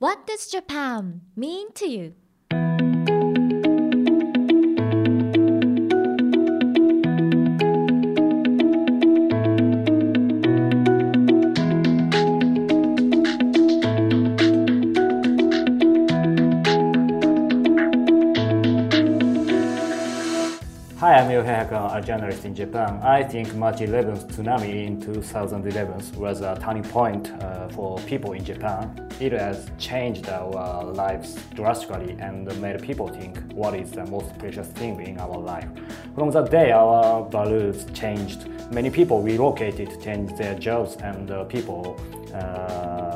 What 0.00 0.26
does 0.26 0.46
Japan 0.46 1.20
mean 1.36 1.72
to 1.74 1.86
you? 1.86 2.14
Yohei 21.70 21.96
a 21.96 22.00
journalist 22.00 22.44
in 22.44 22.54
Japan. 22.54 23.00
I 23.02 23.22
think 23.22 23.54
March 23.54 23.78
11th 23.78 24.26
tsunami 24.32 24.86
in 24.86 25.00
2011 25.00 26.18
was 26.20 26.40
a 26.40 26.58
turning 26.60 26.82
point 26.82 27.30
uh, 27.42 27.68
for 27.68 27.98
people 28.00 28.32
in 28.32 28.44
Japan. 28.44 29.08
It 29.20 29.32
has 29.32 29.70
changed 29.78 30.28
our 30.28 30.84
lives 30.84 31.36
drastically 31.54 32.16
and 32.18 32.44
made 32.60 32.82
people 32.82 33.08
think 33.08 33.38
what 33.52 33.74
is 33.74 33.92
the 33.92 34.04
most 34.06 34.36
precious 34.38 34.68
thing 34.68 35.00
in 35.00 35.18
our 35.18 35.38
life. 35.38 35.68
From 36.14 36.30
that 36.32 36.50
day, 36.50 36.72
our 36.72 37.28
values 37.30 37.86
changed. 37.94 38.48
Many 38.72 38.90
people 38.90 39.22
relocated, 39.22 40.00
changed 40.02 40.36
their 40.36 40.58
jobs, 40.58 40.96
and 40.96 41.30
uh, 41.30 41.44
people 41.44 41.98
uh, 42.34 43.09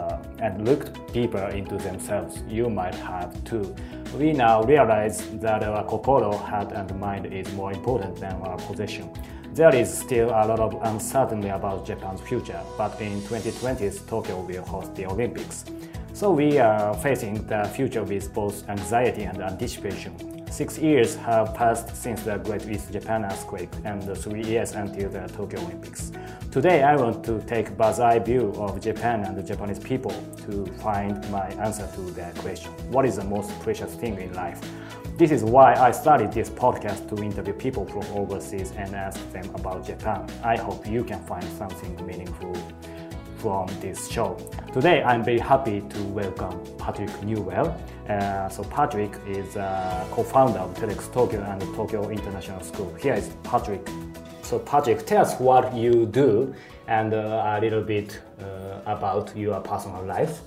and 0.45 0.69
looked 0.69 1.13
deeper 1.15 1.47
into 1.49 1.77
themselves. 1.79 2.43
You 2.47 2.69
might 2.69 2.95
have 2.95 3.33
too. 3.45 3.75
We 4.19 4.33
now 4.33 4.63
realize 4.63 5.27
that 5.41 5.63
our 5.65 5.83
kokoro, 5.85 6.37
heart, 6.37 6.73
and 6.73 7.01
mind 7.01 7.33
is 7.33 7.51
more 7.55 7.73
important 7.73 8.17
than 8.17 8.35
our 8.43 8.59
possession. 8.59 9.11
There 9.55 9.75
is 9.75 9.89
still 9.93 10.29
a 10.29 10.45
lot 10.47 10.61
of 10.61 10.79
uncertainty 10.83 11.49
about 11.49 11.87
Japan's 11.87 12.21
future, 12.21 12.61
but 12.77 13.01
in 13.01 13.23
2020, 13.23 13.91
Tokyo 14.07 14.41
will 14.41 14.65
host 14.65 14.95
the 14.95 15.07
Olympics. 15.07 15.65
So 16.15 16.31
we 16.31 16.61
are 16.61 16.95
facing 16.95 17.45
the 17.49 17.65
future 17.75 18.05
with 18.05 18.33
both 18.33 18.69
anxiety 18.69 19.25
and 19.25 19.43
anticipation. 19.43 20.15
Six 20.49 20.79
years 20.79 21.17
have 21.17 21.53
passed 21.57 21.97
since 21.97 22.23
the 22.23 22.37
Great 22.37 22.69
East 22.69 22.93
Japan 22.93 23.25
earthquake 23.25 23.69
and 23.85 24.01
three 24.19 24.45
years 24.45 24.77
until 24.77 25.11
the 25.11 25.27
Tokyo 25.27 25.59
Olympics. 25.63 26.13
Today 26.53 26.85
I 26.85 26.95
want 26.95 27.25
to 27.25 27.41
take 27.41 27.77
bird's 27.77 27.99
eye 27.99 28.21
view 28.21 28.53
of 28.59 28.81
Japan 28.81 29.25
and 29.25 29.37
the 29.37 29.43
Japanese 29.43 29.81
people 29.81 30.13
to 30.47 30.65
find 30.75 31.19
my 31.33 31.49
answer 31.59 31.89
to 31.97 32.01
that 32.13 32.37
question. 32.37 32.71
What 32.93 33.05
is 33.07 33.17
the 33.17 33.25
most 33.25 33.51
precious 33.59 33.93
thing 33.97 34.17
in 34.21 34.33
life? 34.35 34.61
This 35.17 35.33
is 35.33 35.43
why 35.43 35.75
I 35.75 35.91
started 35.91 36.33
this 36.33 36.49
podcast 36.49 37.09
to 37.09 37.25
interview 37.25 37.55
people 37.55 37.87
from 37.87 38.05
overseas 38.17 38.71
and 38.77 38.95
ask 38.95 39.19
them 39.33 39.53
about 39.57 39.85
Japan. 39.85 40.31
I 40.45 40.57
hope 40.59 40.87
you 40.87 41.03
can 41.03 41.21
find 41.25 41.45
something 41.59 42.07
meaningful 42.07 42.55
from 43.45 43.69
this 43.79 44.09
show. 44.09 44.39
Today, 44.73 45.03
I'm 45.03 45.23
very 45.23 45.39
happy 45.39 45.83
to 45.83 46.03
welcome 46.05 46.59
Patrick 46.79 47.13
Newell. 47.23 47.79
Uh, 48.09 48.49
so 48.49 48.65
Patrick 48.65 49.13
is 49.29 49.57
a 49.57 50.09
co-founder 50.13 50.61
of 50.61 50.73
TEDx 50.73 51.13
Tokyo 51.13 51.43
and 51.43 51.61
Tokyo 51.75 52.09
International 52.09 52.63
School. 52.63 52.95
Here 52.95 53.13
is 53.13 53.29
Patrick. 53.43 53.87
So 54.41 54.59
Patrick, 54.59 55.05
tell 55.05 55.21
us 55.21 55.39
what 55.39 55.75
you 55.75 56.07
do 56.07 56.55
and 56.89 57.13
uh, 57.13 57.59
a 57.59 57.61
little 57.61 57.83
bit 57.83 58.19
uh, 58.41 58.81
about 58.87 59.37
your 59.37 59.61
personal 59.61 60.03
life. 60.07 60.41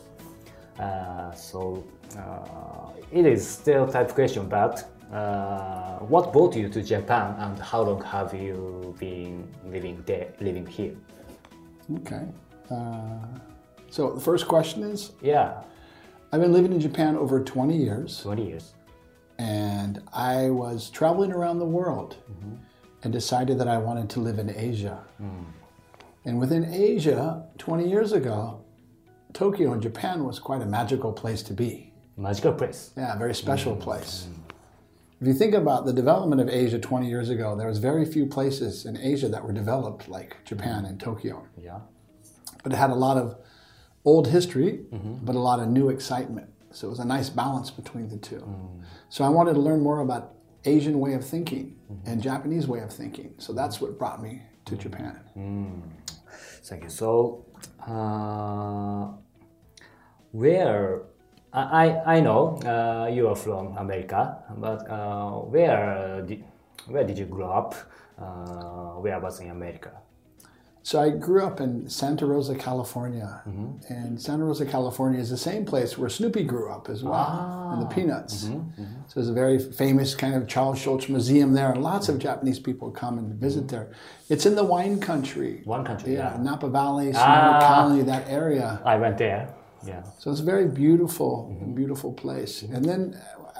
Uh, 0.79 1.31
so 1.33 1.83
uh, 2.17 2.89
it 3.11 3.27
is 3.27 3.47
still 3.47 3.87
type 3.87 4.09
question, 4.15 4.49
but 4.49 4.89
uh, 5.13 5.99
what 5.99 6.33
brought 6.33 6.55
you 6.55 6.67
to 6.67 6.81
Japan 6.81 7.35
and 7.37 7.59
how 7.59 7.83
long 7.83 8.01
have 8.01 8.33
you 8.33 8.95
been 8.97 9.47
living 9.67 10.01
there, 10.07 10.33
living 10.39 10.65
here? 10.65 10.95
Okay. 11.97 12.25
Uh, 12.69 13.19
so 13.89 14.11
the 14.11 14.19
first 14.21 14.47
question 14.47 14.83
is 14.83 15.11
Yeah, 15.21 15.61
I've 16.31 16.41
been 16.41 16.51
living 16.53 16.73
in 16.73 16.79
Japan 16.79 17.15
over 17.15 17.43
20 17.43 17.75
years, 17.77 18.21
20 18.21 18.45
years. 18.47 18.73
and 19.39 20.01
I 20.13 20.49
was 20.49 20.89
traveling 20.89 21.31
around 21.31 21.59
the 21.59 21.65
world 21.65 22.17
Mm-hmm. 22.31 22.55
and 23.03 23.13
decided 23.13 23.57
that 23.59 23.67
I 23.67 23.77
wanted 23.77 24.09
to 24.11 24.19
live 24.19 24.39
in 24.39 24.49
Asia. 24.49 24.99
Mm. 25.21 25.45
And 26.25 26.39
within 26.39 26.65
Asia, 26.73 27.45
20 27.57 27.87
years 27.87 28.11
ago, 28.11 28.59
Tokyo 29.33 29.73
in 29.73 29.79
Japan 29.81 30.25
was 30.25 30.39
quite 30.39 30.61
a 30.61 30.65
magical 30.65 31.13
place 31.13 31.41
to 31.43 31.53
be. 31.53 31.93
Magical 32.17 32.51
place. 32.53 32.91
Yeah, 32.97 33.15
a 33.15 33.17
very 33.17 33.33
special 33.35 33.75
Mm. 33.75 33.79
place. 33.79 34.27
If 35.21 35.27
you 35.27 35.33
think 35.33 35.53
about 35.55 35.85
the 35.85 35.93
development 35.93 36.41
of 36.41 36.49
Asia 36.49 36.79
20 36.79 37.07
years 37.07 37.29
ago, 37.29 37.55
there 37.55 37.67
was 37.67 37.77
very 37.79 38.05
few 38.05 38.25
places 38.27 38.85
in 38.85 38.97
Asia 38.97 39.29
that 39.29 39.43
were 39.45 39.53
developed 39.53 40.09
like 40.09 40.37
Japan 40.43 40.85
and 40.85 40.99
Tokyo. 40.99 41.43
Yeah. 41.57 41.79
But 42.67 42.73
it 42.75 42.79
had 42.79 42.89
a 42.89 42.95
lot 43.07 43.15
of 43.17 43.27
old 44.03 44.27
history, 44.27 44.71
Mm-hmm. 44.91 45.25
but 45.25 45.35
a 45.35 45.39
lot 45.39 45.59
of 45.61 45.67
new 45.69 45.87
excitement. 45.89 46.47
So 46.71 46.87
it 46.87 46.89
was 46.89 46.99
a 46.99 47.05
nice 47.17 47.29
balance 47.29 47.69
between 47.71 48.09
the 48.09 48.17
two. 48.17 48.41
Mm. 48.43 48.81
So 49.09 49.23
I 49.23 49.29
wanted 49.29 49.53
to 49.53 49.61
learn 49.67 49.79
more 49.81 49.99
about 50.01 50.23
Asian 50.65 50.99
way 50.99 51.13
of 51.13 51.23
thinking 51.25 51.65
Mm-hmm. 51.89 52.09
and 52.09 52.21
Japanese 52.21 52.65
way 52.67 52.81
of 52.87 52.91
thinking. 52.91 53.29
So 53.37 53.53
that's 53.53 53.79
what 53.81 53.97
brought 53.97 54.19
me 54.21 54.33
to 54.65 54.75
Mm. 54.75 54.79
Japan. 54.85 55.13
Thank 56.69 56.83
you. 56.83 56.89
So, 56.89 57.45
uh, 57.87 59.05
where 60.31 61.03
I, 61.53 61.85
I 62.15 62.19
know 62.19 62.41
uh, 62.73 63.07
you 63.15 63.29
are 63.31 63.35
from 63.45 63.77
America, 63.77 64.21
but 64.57 64.79
uh, 64.91 65.31
where 65.53 66.21
did, 66.27 66.43
where 66.91 67.05
did 67.05 67.17
you 67.17 67.25
grow 67.25 67.49
up? 67.61 67.71
Uh, 68.19 68.99
where 69.03 69.17
was 69.21 69.39
in 69.39 69.49
America? 69.51 69.91
So 70.87 71.01
I 71.01 71.09
grew 71.09 71.43
up 71.45 71.59
in 71.59 71.89
Santa 71.89 72.25
Rosa, 72.25 72.55
California. 72.55 73.41
Mm-hmm. 73.45 73.93
And 73.93 74.21
Santa 74.21 74.45
Rosa, 74.45 74.65
California 74.65 75.19
is 75.19 75.29
the 75.29 75.35
same 75.37 75.65
place 75.65 75.97
where 75.97 76.07
Snoopy 76.07 76.45
grew 76.45 76.71
up 76.71 76.87
as 76.87 77.03
well, 77.03 77.71
and 77.73 77.81
the 77.81 77.85
Ah. 77.87 77.89
Peanuts. 77.89 78.45
Mm-hmm. 78.45 78.83
So 79.07 79.13
there's 79.15 79.27
a 79.27 79.33
very 79.33 79.59
famous 79.59 80.15
kind 80.15 80.33
of 80.33 80.47
Charles 80.47 80.79
Schulz 80.79 81.09
Museum 81.09 81.51
there, 81.51 81.73
and 81.73 81.83
lots 81.83 82.07
of 82.07 82.19
Japanese 82.19 82.57
people 82.57 82.89
come 82.89 83.17
and 83.17 83.33
visit 83.33 83.67
there. 83.67 83.91
It's 84.29 84.45
in 84.45 84.55
the 84.55 84.63
wine 84.63 85.01
country. 85.01 85.55
Mm-hmm. 85.59 85.69
One 85.69 85.83
country. 85.83 86.13
Yeah, 86.13 86.37
Yeah. 86.37 86.41
Napa 86.41 86.69
Valley, 86.69 87.11
Sonoma 87.11 87.59
Ah. 87.61 87.67
County, 87.67 88.01
that 88.03 88.23
area. 88.29 88.79
I 88.85 88.95
went 88.95 89.17
there. 89.17 89.49
Yeah. 89.85 90.03
So 90.19 90.31
it's 90.31 90.39
a 90.39 90.49
very 90.53 90.69
beautiful, 90.69 91.33
Mm-hmm. 91.51 91.73
beautiful 91.75 92.13
place. 92.13 92.61
And 92.63 92.85
then 92.85 93.01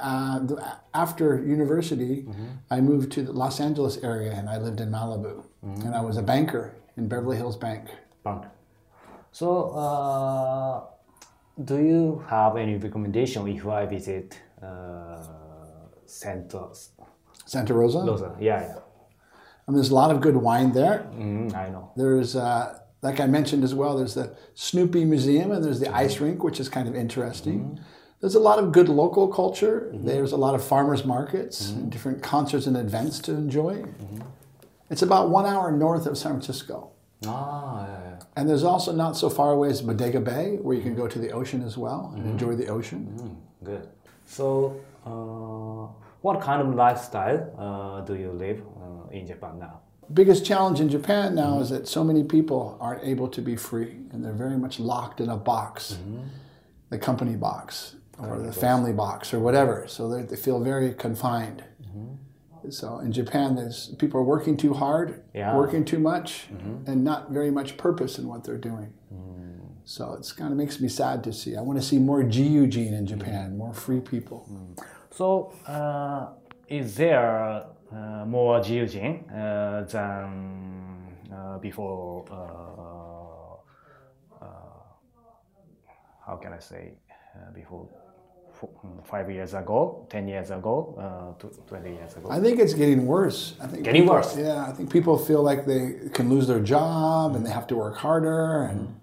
uh, 0.02 0.48
after 0.94 1.44
university, 1.44 2.16
Mm-hmm. 2.24 2.48
I 2.76 2.80
moved 2.80 3.12
to 3.16 3.22
the 3.24 3.34
Los 3.34 3.60
Angeles 3.60 3.98
area 4.12 4.32
and 4.32 4.48
I 4.48 4.58
lived 4.66 4.80
in 4.80 4.90
Malibu. 4.92 5.34
Mm-hmm. 5.66 5.82
And 5.88 5.94
I 5.94 6.00
was 6.10 6.16
a 6.16 6.24
banker 6.34 6.66
in 6.98 7.08
Beverly 7.08 7.38
Hills 7.38 7.56
Bank. 7.56 7.90
Bank. 8.24 8.46
So, 9.32 9.70
uh, 9.72 10.84
do 11.64 11.78
you 11.78 12.26
have 12.28 12.58
any 12.58 12.76
recommendation 12.76 13.48
if 13.48 13.66
I 13.68 13.86
visit 13.86 14.40
uh, 14.62 15.18
Santa 16.06 16.70
Santa 17.46 17.74
Rosa. 17.74 18.00
Rosa? 18.00 18.36
Yeah, 18.40 18.62
yeah. 18.62 18.76
I 19.68 19.72
mean, 19.72 19.78
there's 19.78 19.90
a 19.90 19.96
lot 19.96 20.12
of 20.12 20.22
good 20.22 20.38
wine 20.38 20.72
there. 20.72 21.08
Mm, 21.14 21.54
I 21.56 21.70
know. 21.70 21.92
There's, 21.96 22.36
uh, 22.36 22.80
like 23.02 23.20
I 23.20 23.28
mentioned 23.28 23.64
as 23.64 23.76
well, 23.76 23.98
there's 23.98 24.14
the 24.14 24.36
Snoopy 24.54 25.06
Museum 25.06 25.52
and 25.52 25.64
there's 25.64 25.80
the 25.80 25.94
ice 25.94 26.20
rink, 26.20 26.44
which 26.44 26.60
is 26.60 26.70
kind 26.70 26.88
of 26.88 26.96
interesting. 26.96 27.80
There's 28.22 28.36
a 28.36 28.40
lot 28.40 28.60
of 28.60 28.72
good 28.72 28.90
local 28.90 29.28
culture. 29.28 29.92
There's 29.94 30.32
a 30.32 30.38
lot 30.38 30.56
of 30.56 30.64
farmers 30.64 31.06
markets 31.06 31.70
and 31.70 31.92
different 31.92 32.24
concerts 32.24 32.66
and 32.66 32.76
events 32.76 33.20
to 33.20 33.34
enjoy. 33.34 33.84
It's 34.90 35.02
about 35.02 35.30
one 35.30 35.46
hour 35.46 35.72
north 35.72 36.06
of 36.06 36.18
San 36.18 36.32
Francisco. 36.34 36.92
Ah, 37.26 37.86
yeah, 37.88 38.00
yeah. 38.10 38.20
And 38.36 38.48
there's 38.48 38.64
also 38.64 38.92
not 38.92 39.18
so 39.18 39.30
far 39.30 39.52
away 39.52 39.70
as 39.70 39.82
Bodega 39.82 40.20
Bay, 40.22 40.58
where 40.62 40.76
you 40.76 40.84
can 40.84 40.96
go 40.96 41.08
to 41.08 41.20
the 41.20 41.32
ocean 41.32 41.64
as 41.64 41.78
well 41.78 42.14
and 42.16 42.26
enjoy 42.26 42.56
the 42.56 42.68
ocean. 42.68 43.38
Good. 43.64 43.88
So, 44.26 44.80
uh, 45.06 45.92
what 46.22 46.42
kind 46.42 46.62
of 46.62 46.74
lifestyle 46.76 47.40
uh, 47.58 48.02
do 48.02 48.16
you 48.16 48.32
live 48.32 48.62
uh, 48.82 49.10
in 49.10 49.26
Japan 49.26 49.60
now? 49.60 49.82
Biggest 50.14 50.46
challenge 50.46 50.80
in 50.80 50.90
Japan 50.90 51.36
now 51.36 51.60
is 51.60 51.70
that 51.70 51.88
so 51.88 52.04
many 52.04 52.24
people 52.24 52.78
aren't 52.80 53.04
able 53.04 53.28
to 53.30 53.42
be 53.42 53.56
free, 53.56 53.98
and 54.12 54.24
they're 54.24 54.32
very 54.34 54.58
much 54.58 54.80
locked 54.80 55.20
in 55.20 55.30
a 55.30 55.36
box, 55.36 55.98
the 56.90 56.98
company 56.98 57.36
box 57.36 57.96
or 58.20 58.40
the 58.40 58.52
family 58.54 58.94
box 58.94 59.34
or 59.34 59.40
whatever. 59.40 59.86
So 59.88 60.10
they 60.10 60.24
they 60.24 60.36
feel 60.36 60.60
very 60.60 60.94
confined. 60.94 61.64
So 62.72 63.00
in 63.00 63.12
Japan, 63.12 63.56
there's 63.56 63.90
people 63.98 64.20
are 64.20 64.24
working 64.24 64.58
too 64.58 64.74
hard, 64.74 65.24
Yeah. 65.34 65.56
working 65.56 65.86
too 65.86 66.00
much, 66.00 66.50
and 66.88 67.04
not 67.04 67.32
very 67.32 67.52
much 67.52 67.78
purpose 67.78 68.20
in 68.20 68.28
what 68.28 68.44
they're 68.44 68.58
doing. 68.72 68.94
So 69.86 70.14
it's 70.14 70.34
kind 70.34 70.52
of 70.52 70.58
makes 70.58 70.82
me 70.82 70.90
sad 70.90 71.24
to 71.24 71.32
see. 71.32 71.56
I 71.56 71.62
want 71.62 71.80
to 71.80 71.86
see 71.86 71.98
more 71.98 72.22
Jiyu-jin 72.22 72.94
in 72.94 73.06
Japan, 73.06 73.58
more 73.58 73.74
free 73.74 74.02
people. 74.02 74.46
So, 75.12 75.54
uh, 75.66 76.28
is 76.68 76.96
there 76.96 77.64
uh, 77.92 78.26
more 78.26 78.60
Jiujin 78.60 79.24
uh, 79.32 79.86
than 79.86 81.08
uh, 81.34 81.58
before? 81.60 82.26
Uh, 82.30 84.46
uh, 84.46 84.48
how 86.26 86.36
can 86.36 86.54
I 86.54 86.60
say? 86.60 86.94
Uh, 87.36 87.52
before 87.54 87.88
fo- 87.88 87.96
mm, 87.96 88.07
Mm, 88.62 89.06
five 89.06 89.30
years 89.30 89.54
ago, 89.54 90.08
ten 90.10 90.28
years 90.28 90.50
ago, 90.50 90.96
uh, 90.98 91.48
twenty 91.68 91.92
years 91.92 92.16
ago. 92.16 92.28
I 92.32 92.40
think 92.40 92.60
it's 92.60 92.74
getting 92.74 93.06
worse. 93.06 93.54
I 93.62 93.68
think 93.68 93.84
Getting 93.84 94.04
people- 94.04 94.16
worse. 94.16 94.36
Yeah, 94.36 94.66
I 94.66 94.72
think 94.72 94.92
people 94.92 95.18
feel 95.18 95.44
like 95.44 95.66
they 95.68 96.10
can 96.14 96.30
lose 96.30 96.48
their 96.48 96.60
job 96.60 97.36
and 97.36 97.46
they 97.46 97.52
have 97.52 97.68
to 97.68 97.76
work 97.76 97.98
harder, 97.98 98.64
and 98.64 98.80
mm-hmm. 98.80 98.94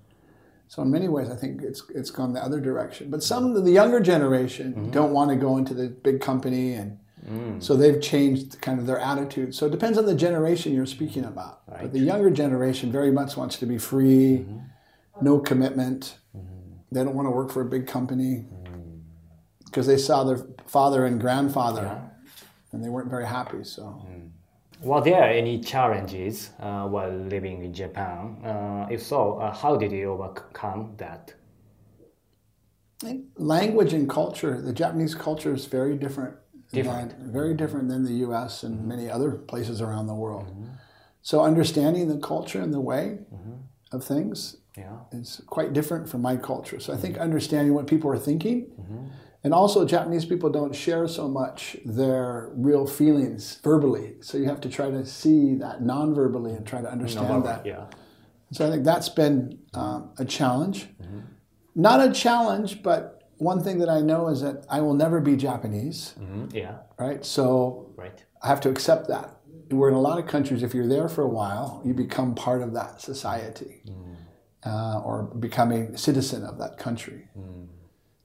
So 0.66 0.82
in 0.82 0.90
many 0.90 1.08
ways, 1.08 1.30
I 1.30 1.36
think 1.36 1.62
it's 1.62 1.82
it's 1.94 2.10
gone 2.10 2.32
the 2.32 2.42
other 2.42 2.58
direction. 2.58 3.08
But 3.08 3.22
some 3.22 3.54
of 3.54 3.64
the 3.64 3.70
younger 3.70 4.00
generation 4.00 4.72
mm-hmm. 4.72 4.90
don't 4.90 5.12
want 5.12 5.30
to 5.30 5.36
go 5.36 5.56
into 5.56 5.72
the 5.72 5.88
big 5.88 6.20
company, 6.20 6.72
and 6.72 6.98
mm. 7.24 7.62
so 7.62 7.76
they've 7.76 8.00
changed 8.00 8.60
kind 8.60 8.80
of 8.80 8.86
their 8.86 8.98
attitude. 8.98 9.54
So 9.54 9.66
it 9.66 9.70
depends 9.70 9.98
on 9.98 10.06
the 10.06 10.16
generation 10.16 10.74
you're 10.74 10.86
speaking 10.86 11.24
about. 11.26 11.60
But 11.68 11.92
the 11.92 12.00
younger 12.00 12.30
generation 12.30 12.90
very 12.90 13.12
much 13.12 13.36
wants 13.36 13.56
to 13.58 13.66
be 13.66 13.78
free, 13.78 14.38
mm-hmm. 14.38 15.24
no 15.24 15.38
commitment. 15.38 16.16
They 16.90 17.04
don't 17.04 17.14
want 17.14 17.26
to 17.26 17.30
work 17.30 17.52
for 17.52 17.60
a 17.60 17.66
big 17.66 17.86
company 17.86 18.46
because 19.74 19.88
they 19.88 19.96
saw 19.96 20.22
their 20.22 20.38
father 20.66 21.04
and 21.04 21.20
grandfather, 21.20 22.00
and 22.70 22.84
they 22.84 22.88
weren't 22.88 23.10
very 23.10 23.26
happy. 23.26 23.64
So. 23.64 23.82
Mm. 23.82 24.30
Were 24.82 25.00
there 25.00 25.24
any 25.24 25.60
challenges 25.60 26.50
uh, 26.60 26.86
while 26.86 27.10
living 27.10 27.64
in 27.64 27.74
Japan? 27.74 28.44
Uh, 28.44 28.86
if 28.88 29.02
so, 29.02 29.38
uh, 29.38 29.52
how 29.52 29.76
did 29.76 29.90
you 29.90 30.12
overcome 30.12 30.94
that? 30.98 31.34
language 33.36 33.92
and 33.92 34.08
culture, 34.08 34.62
the 34.62 34.72
Japanese 34.72 35.14
culture 35.14 35.52
is 35.52 35.66
very 35.66 35.94
different. 35.96 36.36
Different. 36.72 37.10
than- 37.10 37.32
very 37.32 37.48
mm-hmm. 37.48 37.56
different 37.56 37.88
than 37.88 38.04
the 38.04 38.14
U.S. 38.26 38.62
and 38.62 38.78
mm-hmm. 38.78 38.88
many 38.88 39.10
other 39.10 39.32
places 39.32 39.82
around 39.82 40.06
the 40.06 40.14
world. 40.14 40.46
Mm-hmm. 40.46 40.70
So 41.20 41.42
understanding 41.42 42.08
the 42.08 42.18
culture 42.18 42.60
and 42.62 42.72
the 42.72 42.80
way 42.80 43.18
of 43.92 44.04
things 44.04 44.56
Yeah. 44.76 45.00
is 45.12 45.42
quite 45.46 45.72
different 45.72 46.08
from 46.08 46.22
my 46.22 46.36
culture. 46.36 46.80
So 46.80 46.94
I 46.94 46.96
think 46.96 47.18
understanding 47.18 47.74
what 47.74 47.86
people 47.86 48.10
are 48.10 48.18
thinking, 48.18 48.72
and 49.44 49.52
also 49.54 49.84
Japanese 49.84 50.24
people 50.24 50.50
don't 50.50 50.74
share 50.74 51.06
so 51.06 51.28
much 51.28 51.76
their 51.84 52.50
real 52.54 52.86
feelings 52.86 53.60
verbally. 53.62 54.14
So 54.20 54.38
you 54.38 54.46
have 54.46 54.60
to 54.62 54.68
try 54.70 54.90
to 54.90 55.04
see 55.04 55.54
that 55.56 55.82
non-verbally 55.82 56.52
and 56.54 56.66
try 56.66 56.80
to 56.80 56.90
understand 56.90 57.44
that. 57.44 57.64
Yeah. 57.66 57.84
So 58.52 58.66
I 58.66 58.70
think 58.70 58.84
that's 58.84 59.08
been 59.10 59.58
um, 59.74 60.10
a 60.18 60.24
challenge. 60.24 60.88
Not 61.74 62.00
a 62.08 62.12
challenge, 62.12 62.82
but 62.82 63.28
one 63.38 63.62
thing 63.62 63.78
that 63.80 63.88
I 63.88 64.00
know 64.00 64.28
is 64.28 64.40
that 64.42 64.64
I 64.70 64.80
will 64.80 64.94
never 64.94 65.20
be 65.20 65.36
Japanese, 65.36 66.14
Mhm. 66.20 66.54
Yeah. 66.54 66.76
right? 66.98 67.24
So 67.24 67.90
Right. 67.96 68.24
I 68.42 68.46
have 68.48 68.60
to 68.62 68.70
accept 68.70 69.08
that. 69.08 69.30
Where 69.70 69.88
in 69.88 69.94
a 69.96 70.00
lot 70.00 70.18
of 70.18 70.26
countries, 70.26 70.62
if 70.62 70.72
you're 70.74 70.86
there 70.86 71.08
for 71.08 71.22
a 71.22 71.28
while, 71.28 71.82
you 71.84 71.94
become 71.94 72.34
part 72.34 72.62
of 72.62 72.72
that 72.74 73.00
society 73.00 73.82
uh, 74.64 75.00
or 75.04 75.24
become 75.38 75.72
a 75.72 75.96
citizen 75.98 76.44
of 76.44 76.58
that 76.58 76.78
country. 76.78 77.28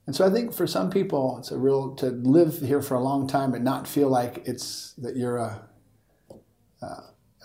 And 0.09 0.15
so 0.15 0.25
I 0.25 0.31
think 0.31 0.51
for 0.55 0.65
some 0.65 0.89
people, 0.89 1.37
it's 1.37 1.51
a 1.51 1.57
real 1.59 1.93
to 1.97 2.07
live 2.07 2.61
here 2.61 2.81
for 2.81 2.95
a 2.95 2.99
long 2.99 3.27
time 3.27 3.53
and 3.53 3.63
not 3.63 3.87
feel 3.87 4.09
like 4.09 4.41
it's 4.43 4.93
that 4.93 5.15
you're 5.15 5.37
a, 5.37 5.61
uh, 6.81 7.01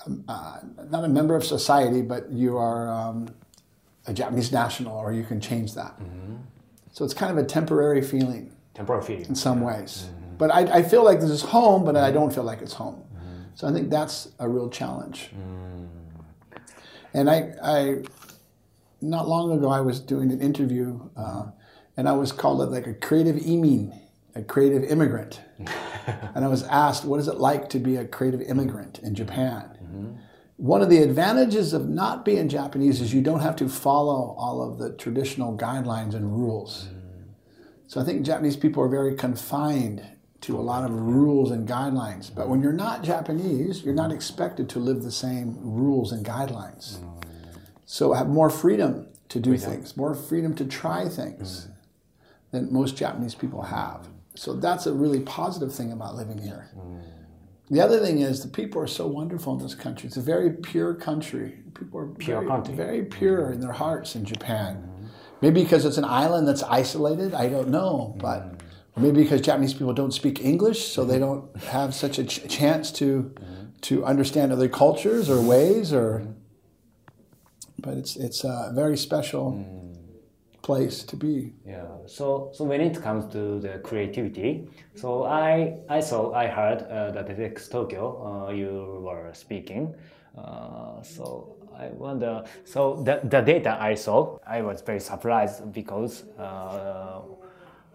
um, 0.06 0.24
uh, 0.26 0.60
not 0.88 1.04
a 1.04 1.08
member 1.08 1.36
of 1.36 1.44
society, 1.44 2.00
but 2.00 2.32
you 2.32 2.56
are 2.56 2.88
um, 2.88 3.28
a 4.06 4.14
Japanese 4.14 4.50
national, 4.50 4.96
or 4.96 5.12
you 5.12 5.24
can 5.24 5.42
change 5.42 5.74
that. 5.74 5.94
So 6.92 7.04
it's 7.04 7.12
kind 7.12 7.30
of 7.30 7.36
a 7.36 7.46
temporary 7.46 8.00
feeling 8.00 8.50
Temporary 8.72 9.04
feeling. 9.04 9.26
in 9.26 9.34
some 9.34 9.60
ways. 9.60 10.08
But 10.38 10.50
I, 10.50 10.78
I 10.78 10.82
feel 10.82 11.04
like 11.04 11.20
this 11.20 11.28
is 11.28 11.42
home, 11.42 11.84
but 11.84 11.96
I 11.96 12.10
don't 12.10 12.32
feel 12.32 12.44
like 12.44 12.62
it's 12.62 12.72
home. 12.72 13.04
So 13.56 13.68
I 13.68 13.74
think 13.74 13.90
that's 13.90 14.28
a 14.38 14.48
real 14.48 14.70
challenge. 14.70 15.32
And 17.12 17.28
I, 17.28 17.52
I, 17.62 17.96
not 19.02 19.28
long 19.28 19.52
ago, 19.52 19.68
I 19.68 19.82
was 19.82 20.00
doing 20.00 20.32
an 20.32 20.40
interview, 20.40 21.10
uh, 21.14 21.48
and 21.96 22.08
I 22.08 22.12
was 22.12 22.32
called 22.32 22.60
it 22.62 22.66
like 22.66 22.86
a 22.86 22.94
creative 22.94 23.36
imin, 23.36 23.98
a 24.34 24.42
creative 24.42 24.84
immigrant. 24.84 25.40
and 26.34 26.44
I 26.44 26.48
was 26.48 26.64
asked, 26.64 27.04
what 27.04 27.20
is 27.20 27.28
it 27.28 27.36
like 27.36 27.68
to 27.70 27.78
be 27.78 27.96
a 27.96 28.04
creative 28.04 28.42
immigrant 28.42 28.98
in 29.00 29.14
Japan? 29.14 29.78
Mm-hmm. 29.82 30.12
One 30.56 30.82
of 30.82 30.90
the 30.90 31.02
advantages 31.02 31.72
of 31.72 31.88
not 31.88 32.24
being 32.24 32.48
Japanese 32.48 33.00
is 33.00 33.12
you 33.12 33.20
don't 33.20 33.40
have 33.40 33.56
to 33.56 33.68
follow 33.68 34.34
all 34.38 34.62
of 34.62 34.78
the 34.78 34.96
traditional 34.96 35.56
guidelines 35.56 36.14
and 36.14 36.32
rules. 36.32 36.88
Mm-hmm. 36.88 37.00
So 37.86 38.00
I 38.00 38.04
think 38.04 38.24
Japanese 38.24 38.56
people 38.56 38.82
are 38.82 38.88
very 38.88 39.14
confined 39.14 40.04
to 40.42 40.56
a 40.56 40.60
lot 40.60 40.84
of 40.84 40.90
rules 40.92 41.50
and 41.50 41.66
guidelines. 41.66 42.34
But 42.34 42.48
when 42.48 42.58
mm-hmm. 42.58 42.64
you're 42.64 42.72
not 42.72 43.02
Japanese, 43.02 43.82
you're 43.82 43.94
not 43.94 44.12
expected 44.12 44.68
to 44.70 44.78
live 44.78 45.02
the 45.02 45.12
same 45.12 45.56
rules 45.60 46.12
and 46.12 46.24
guidelines. 46.24 46.98
So 47.86 48.12
have 48.12 48.28
more 48.28 48.50
freedom 48.50 49.08
to 49.28 49.40
do 49.40 49.56
things, 49.56 49.96
more 49.96 50.14
freedom 50.14 50.54
to 50.56 50.64
try 50.64 51.08
things 51.08 51.68
than 52.54 52.72
most 52.72 52.96
Japanese 52.96 53.34
people 53.34 53.62
have. 53.62 54.08
So 54.34 54.54
that's 54.54 54.86
a 54.86 54.92
really 54.92 55.20
positive 55.20 55.72
thing 55.74 55.92
about 55.92 56.16
living 56.16 56.38
here. 56.38 56.70
The 57.70 57.80
other 57.80 58.00
thing 58.00 58.18
is 58.20 58.42
the 58.42 58.48
people 58.48 58.80
are 58.82 58.86
so 58.86 59.06
wonderful 59.06 59.54
in 59.56 59.62
this 59.62 59.74
country. 59.74 60.06
It's 60.06 60.16
a 60.16 60.20
very 60.22 60.50
pure 60.50 60.94
country. 60.94 61.58
People 61.74 62.00
are 62.00 62.06
Pure 62.06 62.40
very, 62.40 62.48
country. 62.50 62.74
very 62.74 63.02
pure 63.04 63.52
in 63.52 63.60
their 63.60 63.72
hearts 63.72 64.16
in 64.16 64.24
Japan. 64.24 64.90
Maybe 65.40 65.62
because 65.62 65.84
it's 65.84 65.96
an 65.98 66.04
island 66.04 66.46
that's 66.48 66.62
isolated, 66.62 67.34
I 67.34 67.48
don't 67.48 67.68
know, 67.68 68.14
but 68.18 68.60
maybe 68.96 69.22
because 69.22 69.40
Japanese 69.40 69.72
people 69.74 69.92
don't 69.92 70.12
speak 70.12 70.44
English, 70.44 70.88
so 70.92 71.04
they 71.04 71.18
don't 71.18 71.54
have 71.64 71.94
such 71.94 72.18
a 72.18 72.24
ch- 72.24 72.46
chance 72.48 72.90
to 72.92 73.32
to 73.82 74.04
understand 74.04 74.50
other 74.52 74.68
cultures 74.68 75.28
or 75.28 75.40
ways, 75.42 75.92
or. 75.92 76.26
But 77.78 77.94
it's 77.98 78.16
it's 78.16 78.44
a 78.44 78.72
very 78.74 78.96
special 78.96 79.64
place 80.64 81.04
to 81.04 81.16
be. 81.16 81.52
Yeah. 81.66 81.86
So 82.06 82.50
so 82.52 82.64
when 82.64 82.80
it 82.80 83.00
comes 83.00 83.30
to 83.32 83.60
the 83.60 83.78
creativity, 83.84 84.66
so 84.94 85.24
I 85.24 85.78
I 85.88 86.00
saw 86.00 86.32
I 86.32 86.46
heard 86.48 86.82
uh, 86.82 87.12
that 87.12 87.28
TEDx 87.28 87.70
Tokyo 87.70 88.04
uh, 88.48 88.50
you 88.50 89.00
were 89.06 89.30
speaking. 89.34 89.94
Uh, 90.36 91.02
so 91.02 91.56
I 91.78 91.88
wonder. 91.88 92.44
So 92.64 93.02
the 93.04 93.20
the 93.24 93.40
data 93.42 93.76
I 93.78 93.94
saw, 93.94 94.38
I 94.46 94.62
was 94.62 94.82
very 94.82 95.00
surprised 95.00 95.72
because. 95.72 96.24
Uh, 96.38 97.20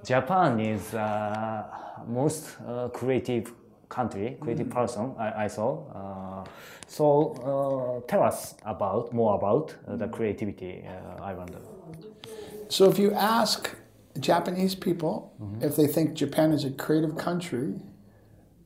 Japan 0.06 0.62
is 0.62 0.94
uh, 0.94 1.66
most 2.08 2.56
uh, 2.66 2.88
creative 2.88 3.52
country, 3.90 4.38
creative 4.40 4.70
person 4.70 5.14
I, 5.18 5.46
I 5.46 5.48
saw. 5.48 5.88
Uh, 5.90 6.50
so 6.88 8.02
uh, 8.04 8.08
tell 8.08 8.24
us 8.24 8.56
about 8.66 9.12
more 9.14 9.36
about 9.36 9.76
uh, 9.88 9.96
the 9.96 10.08
creativity. 10.08 10.86
Uh, 10.88 11.24
I 11.24 11.34
wonder. 11.34 11.60
So 12.70 12.90
if 12.90 13.00
you 13.00 13.14
ask 13.14 13.76
Japanese 14.20 14.76
people 14.76 15.34
if 15.62 15.76
they 15.76 15.88
think 15.88 16.14
Japan 16.14 16.52
is 16.52 16.64
a 16.64 16.72
creative 16.72 17.18
country, 17.18 17.74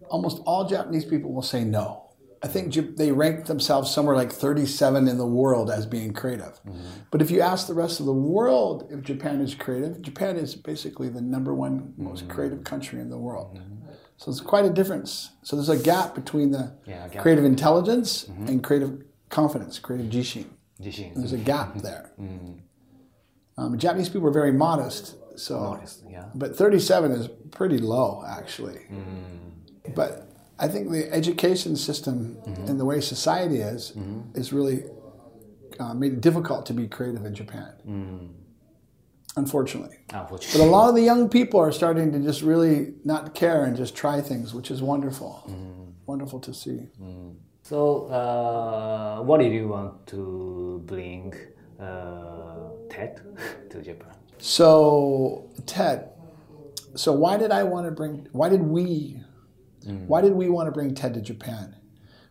almost 0.10 0.42
all 0.46 0.68
Japanese 0.68 1.06
people 1.06 1.34
will 1.34 1.42
say 1.42 1.64
no. 1.64 2.00
I 2.44 2.48
think 2.48 2.74
they 2.98 3.14
rank 3.14 3.46
themselves 3.46 3.90
somewhere 3.90 4.18
like 4.18 4.30
37 4.30 5.08
in 5.08 5.18
the 5.18 5.26
world 5.26 5.72
as 5.72 5.86
being 5.86 6.12
creative. 6.12 6.60
But 7.10 7.22
if 7.22 7.32
you 7.32 7.40
ask 7.40 7.68
the 7.68 7.74
rest 7.74 8.02
of 8.02 8.06
the 8.06 8.14
world 8.14 8.86
if 8.92 9.02
Japan 9.02 9.40
is 9.40 9.56
creative, 9.56 10.02
Japan 10.02 10.36
is 10.36 10.54
basically 10.54 11.08
the 11.08 11.22
number 11.22 11.54
one 11.54 11.94
most 11.98 12.28
creative 12.28 12.66
country 12.66 13.00
in 13.00 13.10
the 13.10 13.18
world. 13.18 13.62
So 14.24 14.32
it's 14.32 14.40
quite 14.40 14.64
a 14.64 14.70
difference. 14.70 15.32
So 15.42 15.58
there's 15.58 15.68
a 15.68 15.78
gap 15.78 16.16
between 16.16 16.52
the 16.52 16.72
Yeah, 16.86 17.10
gap. 17.10 17.22
creative 17.22 17.44
intelligence 17.44 18.24
mm-hmm. 18.24 18.48
and 18.48 18.64
creative 18.64 19.04
confidence, 19.28 19.80
creative 19.80 20.10
jishin. 20.10 20.46
Jishin. 20.82 21.14
There's 21.14 21.34
a 21.34 21.38
gap 21.38 21.76
there. 21.82 22.14
Mm-hmm. 22.18 22.54
Um, 23.58 23.78
Japanese 23.78 24.08
people 24.08 24.30
are 24.30 24.32
very 24.32 24.54
modest, 24.54 25.18
so 25.38 25.60
Modest, 25.60 26.06
yeah. 26.10 26.30
but 26.36 26.56
37 26.56 27.12
is 27.12 27.28
pretty 27.52 27.80
low 27.80 28.24
actually. 28.26 28.80
Mm. 28.90 29.94
But 29.94 30.30
I 30.58 30.70
think 30.70 30.90
the 30.90 31.12
education 31.12 31.76
system 31.76 32.38
mm-hmm. 32.48 32.68
and 32.68 32.80
the 32.80 32.86
way 32.86 33.02
society 33.02 33.58
is 33.58 33.92
is 34.36 34.54
really 34.54 34.86
uh, 35.82 35.94
made 35.94 36.14
it 36.14 36.22
difficult 36.22 36.66
to 36.68 36.74
be 36.74 36.88
creative 36.88 37.26
in 37.26 37.36
Japan. 37.36 37.74
Mm. 37.86 38.30
Unfortunately. 39.36 39.98
But 40.54 40.62
a 40.62 40.66
lot 40.66 40.90
of 40.90 40.96
the 40.96 41.02
young 41.02 41.28
people 41.28 41.60
are 41.60 41.72
starting 41.72 42.12
to 42.12 42.20
just 42.20 42.42
really 42.44 42.94
not 43.04 43.34
care 43.34 43.64
and 43.66 43.76
just 43.76 43.96
try 43.96 44.22
things, 44.22 44.54
which 44.54 44.70
is 44.70 44.82
wonderful. 44.82 45.44
Wonderful 46.06 46.40
to 46.42 46.54
see. 46.54 46.88
So, 47.64 48.06
uh, 48.08 49.22
what 49.24 49.40
did 49.40 49.54
you 49.54 49.70
want 49.70 50.06
to 50.08 50.84
bring 50.86 51.34
uh, 51.80 52.70
TED 52.90 53.22
to 53.72 53.82
Japan? 53.82 54.14
So 54.38 55.50
Ted, 55.66 56.10
so 56.96 57.14
why 57.14 57.38
did 57.38 57.52
I 57.52 57.64
want 57.64 57.86
to 57.88 57.92
bring? 57.92 58.28
Why 58.34 58.50
did 58.50 58.62
we? 58.62 59.22
Why 60.08 60.22
did 60.22 60.34
we 60.34 60.48
want 60.50 60.68
to 60.68 60.72
bring 60.72 60.94
Ted 60.94 61.14
to 61.16 61.22
Japan? 61.22 61.76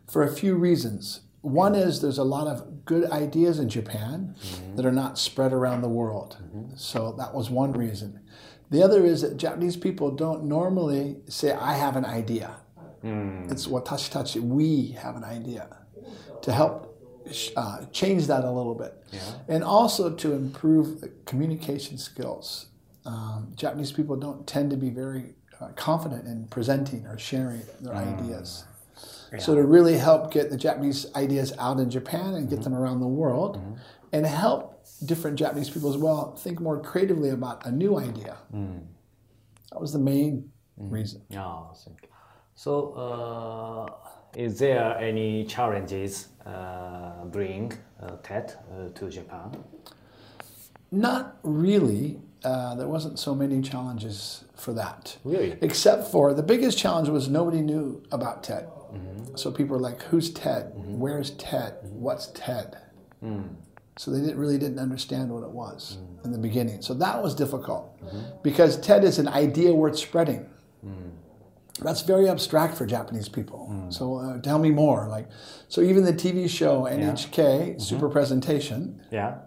For 0.07 0.23
a 0.23 0.31
few 0.31 0.55
reasons. 0.55 1.21
One 1.43 1.75
is 1.75 2.01
there's 2.01 2.17
a 2.19 2.23
lot 2.23 2.47
of 2.47 2.85
good 2.85 3.11
ideas 3.11 3.59
in 3.59 3.67
Japan 3.67 4.33
that 4.75 4.85
are 4.85 4.91
not 4.93 5.19
spread 5.19 5.51
around 5.53 5.81
the 5.81 5.89
world. 5.89 6.37
So 6.75 7.13
that 7.17 7.33
was 7.35 7.49
one 7.49 7.73
reason. 7.73 8.21
The 8.71 8.81
other 8.81 9.05
is 9.05 9.21
that 9.21 9.35
Japanese 9.37 9.75
people 9.75 10.09
don't 10.11 10.45
normally 10.45 11.17
say, 11.27 11.51
"I 11.51 11.73
have 11.75 11.95
an 11.97 12.05
idea." 12.05 12.55
It's 13.51 13.67
watashi 13.67 14.09
tachi. 14.09 14.41
We 14.41 14.95
have 15.03 15.17
an 15.17 15.25
idea 15.25 15.67
to 16.41 16.51
help 16.53 16.97
uh, 17.57 17.85
change 17.91 18.27
that 18.27 18.45
a 18.45 18.51
little 18.51 18.75
bit, 18.75 18.93
and 19.49 19.63
also 19.65 20.09
to 20.15 20.31
improve 20.33 21.01
the 21.01 21.09
communication 21.25 21.97
skills. 21.97 22.67
Um, 23.05 23.51
Japanese 23.55 23.91
people 23.91 24.15
don't 24.15 24.47
tend 24.47 24.71
to 24.71 24.77
be 24.77 24.89
very 24.89 25.35
uh, 25.59 25.67
confident 25.75 26.25
in 26.25 26.47
presenting 26.47 27.05
or 27.05 27.17
sharing 27.17 27.63
their 27.81 27.95
ideas. 27.95 28.63
So 29.39 29.55
to 29.55 29.63
really 29.63 29.97
help 29.97 30.31
get 30.31 30.49
the 30.49 30.57
Japanese 30.57 31.07
ideas 31.15 31.53
out 31.59 31.79
in 31.79 31.89
Japan 31.89 32.35
and 32.35 32.49
get 32.49 32.61
them 32.61 32.73
around 32.75 32.99
the 32.99 33.07
world, 33.07 33.59
and 34.11 34.25
help 34.25 34.85
different 35.05 35.37
Japanese 35.39 35.69
people 35.69 35.89
as 35.89 35.97
well 35.97 36.35
think 36.35 36.59
more 36.59 36.79
creatively 36.79 37.29
about 37.29 37.65
a 37.65 37.71
new 37.71 37.97
idea. 37.97 38.37
That 39.71 39.81
was 39.81 39.91
the 39.91 39.99
main 39.99 40.51
reason. 40.77 41.21
Yeah. 41.29 41.63
So, 42.55 42.93
uh, 42.93 43.87
is 44.37 44.59
there 44.59 44.97
any 44.97 45.45
challenges 45.45 46.27
uh, 46.45 47.25
bring 47.25 47.73
uh, 47.99 48.17
TED 48.21 48.53
uh, 48.71 48.89
to 48.89 49.09
Japan? 49.09 49.51
Not 50.91 51.37
really. 51.43 52.19
Uh, 52.43 52.75
there 52.75 52.87
wasn't 52.87 53.17
so 53.17 53.33
many 53.33 53.61
challenges 53.61 54.43
for 54.55 54.73
that. 54.73 55.17
Really? 55.23 55.57
Except 55.61 56.07
for 56.07 56.33
the 56.33 56.43
biggest 56.43 56.77
challenge 56.77 57.09
was 57.09 57.29
nobody 57.29 57.61
knew 57.61 58.03
about 58.11 58.43
TED. 58.43 58.67
Mm-hmm. 58.67 59.35
So 59.35 59.51
people 59.51 59.75
were 59.75 59.81
like, 59.81 60.01
"Who's 60.03 60.31
TED? 60.31 60.73
Mm-hmm. 60.73 60.99
Where's 60.99 61.31
TED? 61.31 61.73
Mm-hmm. 61.73 62.01
What's 62.01 62.27
TED?" 62.27 62.77
Mm. 63.23 63.55
So 63.95 64.11
they 64.11 64.19
didn't, 64.19 64.37
really 64.37 64.57
didn't 64.57 64.79
understand 64.79 65.29
what 65.29 65.43
it 65.43 65.51
was 65.51 65.97
mm. 65.99 66.25
in 66.25 66.31
the 66.31 66.37
beginning. 66.37 66.81
So 66.81 66.93
that 66.95 67.21
was 67.21 67.35
difficult 67.35 67.97
because 68.43 68.77
TED 68.81 69.03
is 69.03 69.19
an 69.19 69.27
idea 69.27 69.73
worth 69.73 69.97
spreading. 69.97 70.49
Mm. 70.85 71.11
That's 71.81 72.01
very 72.01 72.29
abstract 72.29 72.77
for 72.77 72.85
Japanese 72.85 73.29
people. 73.29 73.87
So 73.89 74.17
uh, 74.17 74.41
tell 74.41 74.59
me 74.59 74.69
more. 74.69 75.07
Like, 75.07 75.27
so 75.67 75.81
even 75.81 76.03
the 76.05 76.13
TV 76.13 76.49
show 76.49 76.83
NHK 76.83 77.81
Super 77.81 78.09
Presentation, 78.09 79.01
Yeah. 79.11 79.37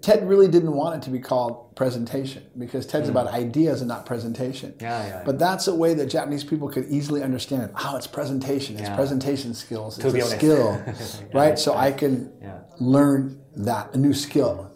Ted 0.00 0.28
really 0.28 0.48
didn't 0.48 0.72
want 0.72 0.96
it 0.96 1.02
to 1.04 1.10
be 1.10 1.18
called 1.18 1.74
presentation 1.76 2.42
because 2.58 2.86
Ted's 2.86 3.08
about 3.08 3.26
ideas 3.28 3.80
and 3.80 3.88
not 3.88 4.06
presentation. 4.06 4.74
Yeah, 4.80 5.06
yeah, 5.06 5.22
But 5.24 5.38
that's 5.38 5.66
a 5.68 5.74
way 5.74 5.94
that 5.94 6.06
Japanese 6.06 6.44
people 6.44 6.68
could 6.68 6.86
easily 6.88 7.22
understand 7.22 7.62
it. 7.64 7.70
Oh, 7.84 7.96
it's 7.96 8.06
presentation. 8.06 8.76
It's 8.78 8.88
Yeah. 8.88 8.96
presentation 8.96 9.54
skills. 9.54 9.98
It's 9.98 10.12
be 10.12 10.20
a 10.20 10.24
skill, 10.24 10.80
right? 11.32 11.58
So 11.58 11.74
I 11.74 11.92
can 11.92 12.32
Yeah. 12.42 12.58
Learn 12.80 13.40
that 13.56 13.94
a 13.94 13.98
new 13.98 14.12
skill. 14.12 14.70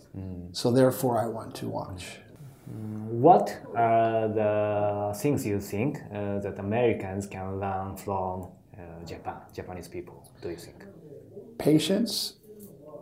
So 0.52 0.70
therefore, 0.72 1.18
I 1.18 1.26
want 1.26 1.54
to 1.56 1.68
watch. 1.68 2.18
What 3.26 3.56
are 3.76 4.28
the 4.28 5.18
things 5.18 5.46
you 5.46 5.60
think 5.60 5.98
uh, 6.12 6.38
that 6.40 6.58
Americans 6.58 7.26
can 7.26 7.60
learn 7.60 7.96
from 7.96 8.48
uh, 8.74 9.04
Japan, 9.06 9.36
Japanese 9.52 9.88
people? 9.88 10.30
Do 10.42 10.48
you 10.50 10.56
think? 10.56 10.84
Patience. 11.58 12.34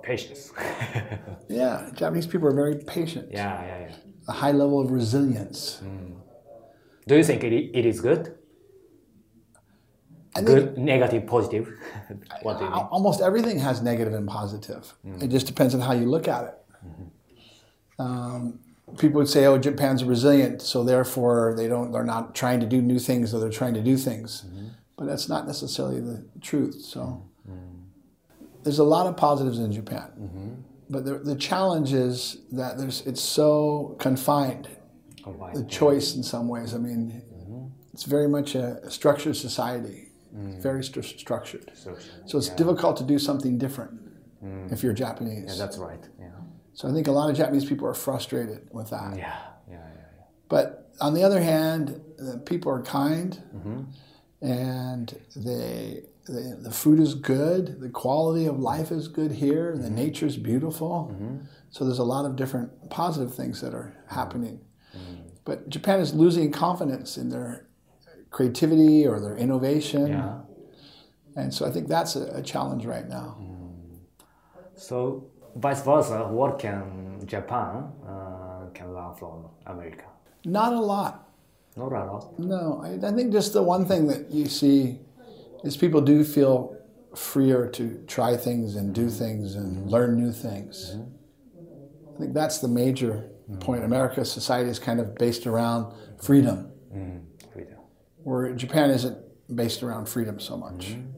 Patience. 0.06 0.52
Yeah, 1.48 1.90
Japanese 1.94 2.26
people 2.26 2.48
are 2.48 2.54
very 2.64 2.76
patient. 2.76 3.28
yeah, 3.30 3.64
yeah, 3.64 3.78
yeah. 3.86 3.94
A 4.26 4.32
high 4.32 4.50
level 4.50 4.80
of 4.80 4.90
resilience. 4.90 5.80
Mm. 5.84 6.16
Do 7.06 7.16
you 7.16 7.22
think 7.22 7.44
it, 7.44 7.52
it 7.52 7.86
is 7.86 8.00
good? 8.00 8.36
I 10.34 10.40
think 10.40 10.48
Good, 10.48 10.78
negative, 10.78 11.26
positive? 11.26 11.68
what 12.42 12.58
do 12.58 12.64
you 12.64 12.70
mean? 12.70 12.80
Almost 12.90 13.20
everything 13.20 13.58
has 13.60 13.80
negative 13.80 14.12
and 14.12 14.26
positive. 14.26 14.92
Mm. 15.06 15.22
It 15.22 15.28
just 15.28 15.46
depends 15.46 15.72
on 15.74 15.80
how 15.80 15.92
you 15.92 16.06
look 16.06 16.26
at 16.26 16.44
it. 16.44 16.56
Mm-hmm. 16.86 18.02
Um, 18.02 18.58
people 18.98 19.18
would 19.20 19.28
say, 19.28 19.46
"Oh, 19.46 19.56
Japan's 19.56 20.02
resilient, 20.04 20.62
so 20.62 20.82
therefore 20.82 21.54
they 21.56 21.68
don't. 21.68 21.92
They're 21.92 22.04
not 22.16 22.34
trying 22.34 22.60
to 22.60 22.66
do 22.66 22.82
new 22.82 22.98
things, 22.98 23.32
or 23.32 23.38
they're 23.40 23.58
trying 23.62 23.74
to 23.74 23.82
do 23.82 23.96
things." 23.96 24.44
Mm-hmm. 24.46 24.66
But 24.96 25.06
that's 25.06 25.28
not 25.28 25.46
necessarily 25.46 26.00
the 26.00 26.24
truth. 26.40 26.80
So 26.82 27.00
mm. 27.00 27.22
There's 28.66 28.80
a 28.80 28.84
lot 28.84 29.06
of 29.06 29.16
positives 29.16 29.60
in 29.60 29.70
Japan, 29.70 30.10
mm-hmm. 30.20 30.54
but 30.90 31.04
the, 31.04 31.18
the 31.18 31.36
challenge 31.36 31.92
is 31.92 32.38
that 32.50 32.78
there's 32.78 33.06
it's 33.06 33.20
so 33.20 33.96
confined. 34.00 34.68
Oh, 35.20 35.30
Combined. 35.30 35.56
The 35.56 35.64
choice, 35.64 36.16
in 36.16 36.24
some 36.24 36.48
ways. 36.48 36.74
I 36.74 36.78
mean, 36.78 37.22
mm-hmm. 37.32 37.66
it's 37.92 38.02
very 38.02 38.28
much 38.28 38.56
a 38.56 38.90
structured 38.90 39.36
society. 39.36 40.06
It's 40.48 40.62
very 40.62 40.80
stru- 40.80 41.18
structured. 41.18 41.70
So, 41.74 41.96
So 42.26 42.38
it's 42.38 42.50
difficult 42.50 42.96
to 42.98 43.04
do 43.04 43.18
something 43.18 43.56
different 43.56 43.92
mm. 44.44 44.72
if 44.72 44.82
you're 44.82 44.92
Japanese. 44.92 45.44
Yeah, 45.48 45.64
that's 45.64 45.78
right. 45.78 46.04
Yeah. 46.18 46.26
so 46.74 46.88
I 46.88 46.92
think 46.92 47.06
a 47.06 47.12
lot 47.12 47.30
of 47.30 47.36
Japanese 47.36 47.64
people 47.64 47.86
are 47.86 47.94
frustrated 47.94 48.68
with 48.72 48.90
that. 48.90 49.16
Yeah, 49.16 49.38
yeah, 49.70 49.76
yeah. 49.76 50.24
But 50.48 50.90
on 51.00 51.14
the 51.14 51.22
other 51.22 51.40
hand, 51.40 52.00
the 52.18 52.38
people 52.38 52.70
are 52.72 52.82
kind, 52.82 53.40
mm-hmm. 53.54 54.46
and 54.46 55.18
they, 55.36 56.02
they 56.28 56.52
the 56.58 56.70
food 56.70 57.00
is 57.00 57.14
good. 57.14 57.80
The 57.80 57.88
quality 57.88 58.46
of 58.46 58.58
life 58.58 58.90
is 58.90 59.08
good 59.08 59.32
here. 59.32 59.76
The 59.76 59.84
mm-hmm. 59.84 59.94
nature 59.94 60.26
is 60.26 60.36
beautiful. 60.36 61.10
Mm-hmm. 61.12 61.44
So 61.70 61.84
there's 61.84 61.98
a 61.98 62.04
lot 62.04 62.24
of 62.24 62.36
different 62.36 62.90
positive 62.90 63.34
things 63.34 63.60
that 63.60 63.74
are 63.74 63.94
mm-hmm. 63.96 64.14
happening. 64.14 64.60
But 65.46 65.68
Japan 65.70 66.00
is 66.00 66.12
losing 66.12 66.50
confidence 66.50 67.16
in 67.16 67.30
their 67.30 67.66
creativity 68.30 69.06
or 69.06 69.20
their 69.20 69.36
innovation. 69.36 70.08
Yeah. 70.08 70.40
And 71.36 71.54
so 71.54 71.64
I 71.66 71.70
think 71.70 71.86
that's 71.88 72.16
a, 72.16 72.24
a 72.34 72.42
challenge 72.42 72.84
right 72.84 73.08
now. 73.08 73.36
Mm. 73.40 73.98
So, 74.74 75.30
vice 75.54 75.82
versa, 75.82 76.26
what 76.26 76.58
can 76.58 77.22
Japan 77.24 77.92
uh, 78.06 78.66
can 78.74 78.92
learn 78.92 79.14
from 79.14 79.46
America? 79.66 80.04
Not 80.44 80.72
a 80.72 80.80
lot. 80.80 81.28
Not 81.76 81.92
a 81.92 82.04
lot. 82.04 82.38
No, 82.38 82.82
I, 82.82 83.06
I 83.06 83.12
think 83.12 83.32
just 83.32 83.52
the 83.52 83.62
one 83.62 83.86
thing 83.86 84.08
that 84.08 84.30
you 84.30 84.46
see 84.46 84.98
is 85.64 85.76
people 85.76 86.00
do 86.00 86.24
feel 86.24 86.76
freer 87.14 87.68
to 87.70 88.04
try 88.06 88.36
things 88.36 88.76
and 88.76 88.94
do 88.94 89.08
things 89.08 89.54
and 89.54 89.90
learn 89.90 90.16
new 90.16 90.32
things. 90.32 90.94
Mm-hmm. 90.94 92.14
I 92.14 92.18
think 92.18 92.34
that's 92.34 92.58
the 92.58 92.68
major 92.68 93.30
point. 93.60 93.84
America's 93.84 94.30
society 94.30 94.70
is 94.70 94.78
kind 94.78 95.00
of 95.00 95.14
based 95.16 95.46
around 95.46 95.94
freedom, 96.20 96.70
mm-hmm. 96.94 97.52
Freedom. 97.52 97.78
where 98.22 98.52
Japan 98.54 98.90
isn't 98.90 99.16
based 99.54 99.82
around 99.82 100.08
freedom 100.08 100.40
so 100.40 100.56
much. 100.56 100.88
Mm-hmm. 100.88 101.12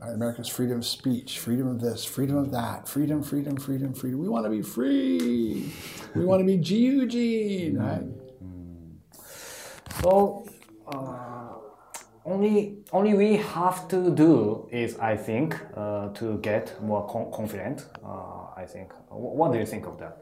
Right, 0.00 0.14
America's 0.14 0.46
freedom 0.48 0.78
of 0.78 0.86
speech, 0.86 1.40
freedom 1.40 1.66
of 1.66 1.80
this, 1.80 2.04
freedom 2.04 2.36
of 2.36 2.52
that, 2.52 2.86
freedom, 2.88 3.20
freedom, 3.20 3.56
freedom, 3.56 3.92
freedom. 3.92 4.20
We 4.20 4.28
want 4.28 4.44
to 4.44 4.50
be 4.50 4.62
free. 4.62 5.72
We 6.14 6.24
want 6.24 6.40
to 6.40 6.46
be 6.46 6.56
Jiujin, 6.56 7.80
right? 7.80 8.04
So, 10.00 10.48
uh, 10.86 11.37
only 12.32 12.56
only 12.92 13.14
we 13.14 13.30
have 13.56 13.78
to 13.88 13.98
do 14.24 14.68
is, 14.70 14.90
I 14.98 15.16
think, 15.16 15.50
uh, 15.76 16.08
to 16.20 16.26
get 16.48 16.64
more 16.82 17.02
con- 17.12 17.30
confident. 17.38 17.86
Uh, 18.04 18.62
I 18.62 18.64
think. 18.72 18.88
Wh- 19.08 19.34
What 19.38 19.52
do 19.52 19.58
you 19.58 19.66
think 19.66 19.86
of 19.86 19.98
that? 19.98 20.14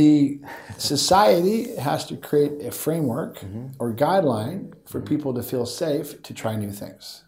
the 0.00 0.40
society 0.78 1.76
has 1.76 2.06
to 2.06 2.16
create 2.16 2.54
a 2.64 2.70
framework 2.70 3.34
or 3.78 3.92
guideline 3.94 4.72
for 4.90 4.98
people 5.12 5.34
to 5.34 5.42
feel 5.42 5.66
safe 5.66 6.22
to 6.22 6.32
try 6.32 6.56
new 6.56 6.72
things. 6.72 7.22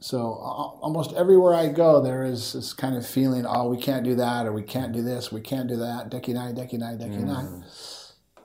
So 0.00 0.18
al- 0.18 0.78
almost 0.82 1.12
everywhere 1.12 1.54
I 1.54 1.66
go, 1.68 2.00
there 2.00 2.24
is 2.24 2.54
this 2.54 2.72
kind 2.72 2.96
of 2.96 3.04
feeling, 3.06 3.44
oh, 3.46 3.68
we 3.68 3.76
can't 3.76 4.02
do 4.10 4.14
that, 4.14 4.46
or 4.46 4.52
we 4.60 4.62
can't 4.62 4.92
do 4.94 5.02
this, 5.02 5.30
we 5.30 5.42
can't 5.42 5.68
do 5.68 5.76
that. 5.76 6.10
Dekinai, 6.10 6.54
dekinai, 6.56 6.98
dekinai 6.98 7.62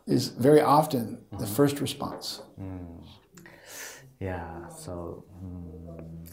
is 0.07 0.29
very 0.29 0.62
often 0.62 1.19
the 1.39 1.47
first 1.47 1.79
response. 1.81 2.41
Yeah. 4.19 4.67
So, 4.69 5.25
mm. 5.43 6.27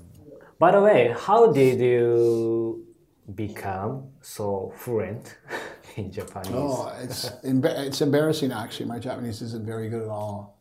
by 0.58 0.70
the 0.72 0.80
way, 0.80 1.14
how 1.18 1.52
did 1.52 1.80
you 1.80 2.86
become 3.34 4.08
so 4.20 4.72
fluent 4.76 5.36
in 5.96 6.12
Japanese? 6.12 6.52
Oh, 6.54 6.92
it's 7.00 7.30
it's 7.42 8.00
embarrassing 8.00 8.52
actually. 8.52 8.86
My 8.86 8.98
Japanese 8.98 9.42
isn't 9.42 9.66
very 9.66 9.88
good 9.88 10.02
at 10.02 10.08
all. 10.08 10.58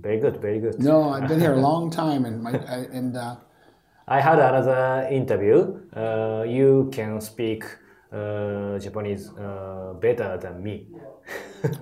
Very 0.00 0.18
good. 0.18 0.40
Very 0.40 0.60
good. 0.60 0.80
No, 0.80 1.10
I've 1.10 1.28
been 1.28 1.40
here 1.40 1.54
a 1.54 1.60
long 1.70 1.90
time, 1.90 2.24
and 2.24 2.42
my 2.42 2.52
I, 2.52 2.78
and. 2.92 3.16
Uh, 3.16 3.36
I 4.10 4.20
had 4.20 4.40
another 4.40 5.06
interview. 5.08 5.78
Uh, 5.94 6.42
you 6.42 6.90
can 6.92 7.20
speak 7.20 7.62
uh, 8.10 8.76
Japanese 8.80 9.30
uh, 9.38 9.94
better 10.00 10.36
than 10.36 10.64
me. 10.64 10.88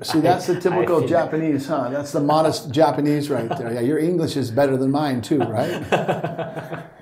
See, 0.02 0.21
that's 0.21 0.47
the 0.47 0.61
typical 0.61 1.07
Japanese, 1.07 1.69
huh? 1.69 1.88
That's 1.90 2.12
the 2.12 2.21
modest 2.21 2.73
Japanese 2.73 3.31
right 3.31 3.49
there. 3.49 3.73
Yeah, 3.75 3.81
your 3.81 3.99
English 3.99 4.37
is 4.37 4.50
better 4.50 4.76
than 4.76 4.90
mine 4.90 5.23
too, 5.23 5.38
right? 5.38 6.85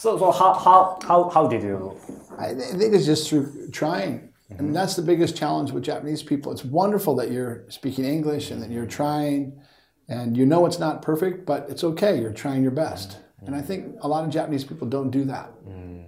So, 0.00 0.16
so 0.18 0.32
how, 0.32 0.54
how, 0.54 0.98
how, 1.06 1.28
how 1.28 1.46
did 1.46 1.62
you? 1.62 1.94
I 2.38 2.54
think 2.54 2.94
it's 2.94 3.04
just 3.04 3.28
through 3.28 3.68
trying. 3.70 4.32
I 4.48 4.54
mean, 4.54 4.58
mm-hmm. 4.58 4.72
that's 4.72 4.96
the 4.96 5.02
biggest 5.02 5.36
challenge 5.36 5.72
with 5.72 5.84
Japanese 5.84 6.22
people. 6.22 6.50
It's 6.52 6.64
wonderful 6.64 7.14
that 7.16 7.30
you're 7.30 7.66
speaking 7.68 8.06
English 8.06 8.50
and 8.50 8.62
that 8.62 8.70
you're 8.70 8.86
trying, 8.86 9.60
and 10.08 10.38
you 10.38 10.46
know 10.46 10.64
it's 10.64 10.78
not 10.78 11.02
perfect, 11.02 11.44
but 11.44 11.68
it's 11.68 11.84
okay. 11.84 12.18
You're 12.18 12.32
trying 12.32 12.62
your 12.62 12.70
best. 12.70 13.10
Mm-hmm. 13.10 13.46
And 13.48 13.56
I 13.56 13.60
think 13.60 13.96
a 14.00 14.08
lot 14.08 14.24
of 14.24 14.30
Japanese 14.30 14.64
people 14.64 14.88
don't 14.88 15.10
do 15.10 15.24
that. 15.24 15.52
Mm. 15.68 16.04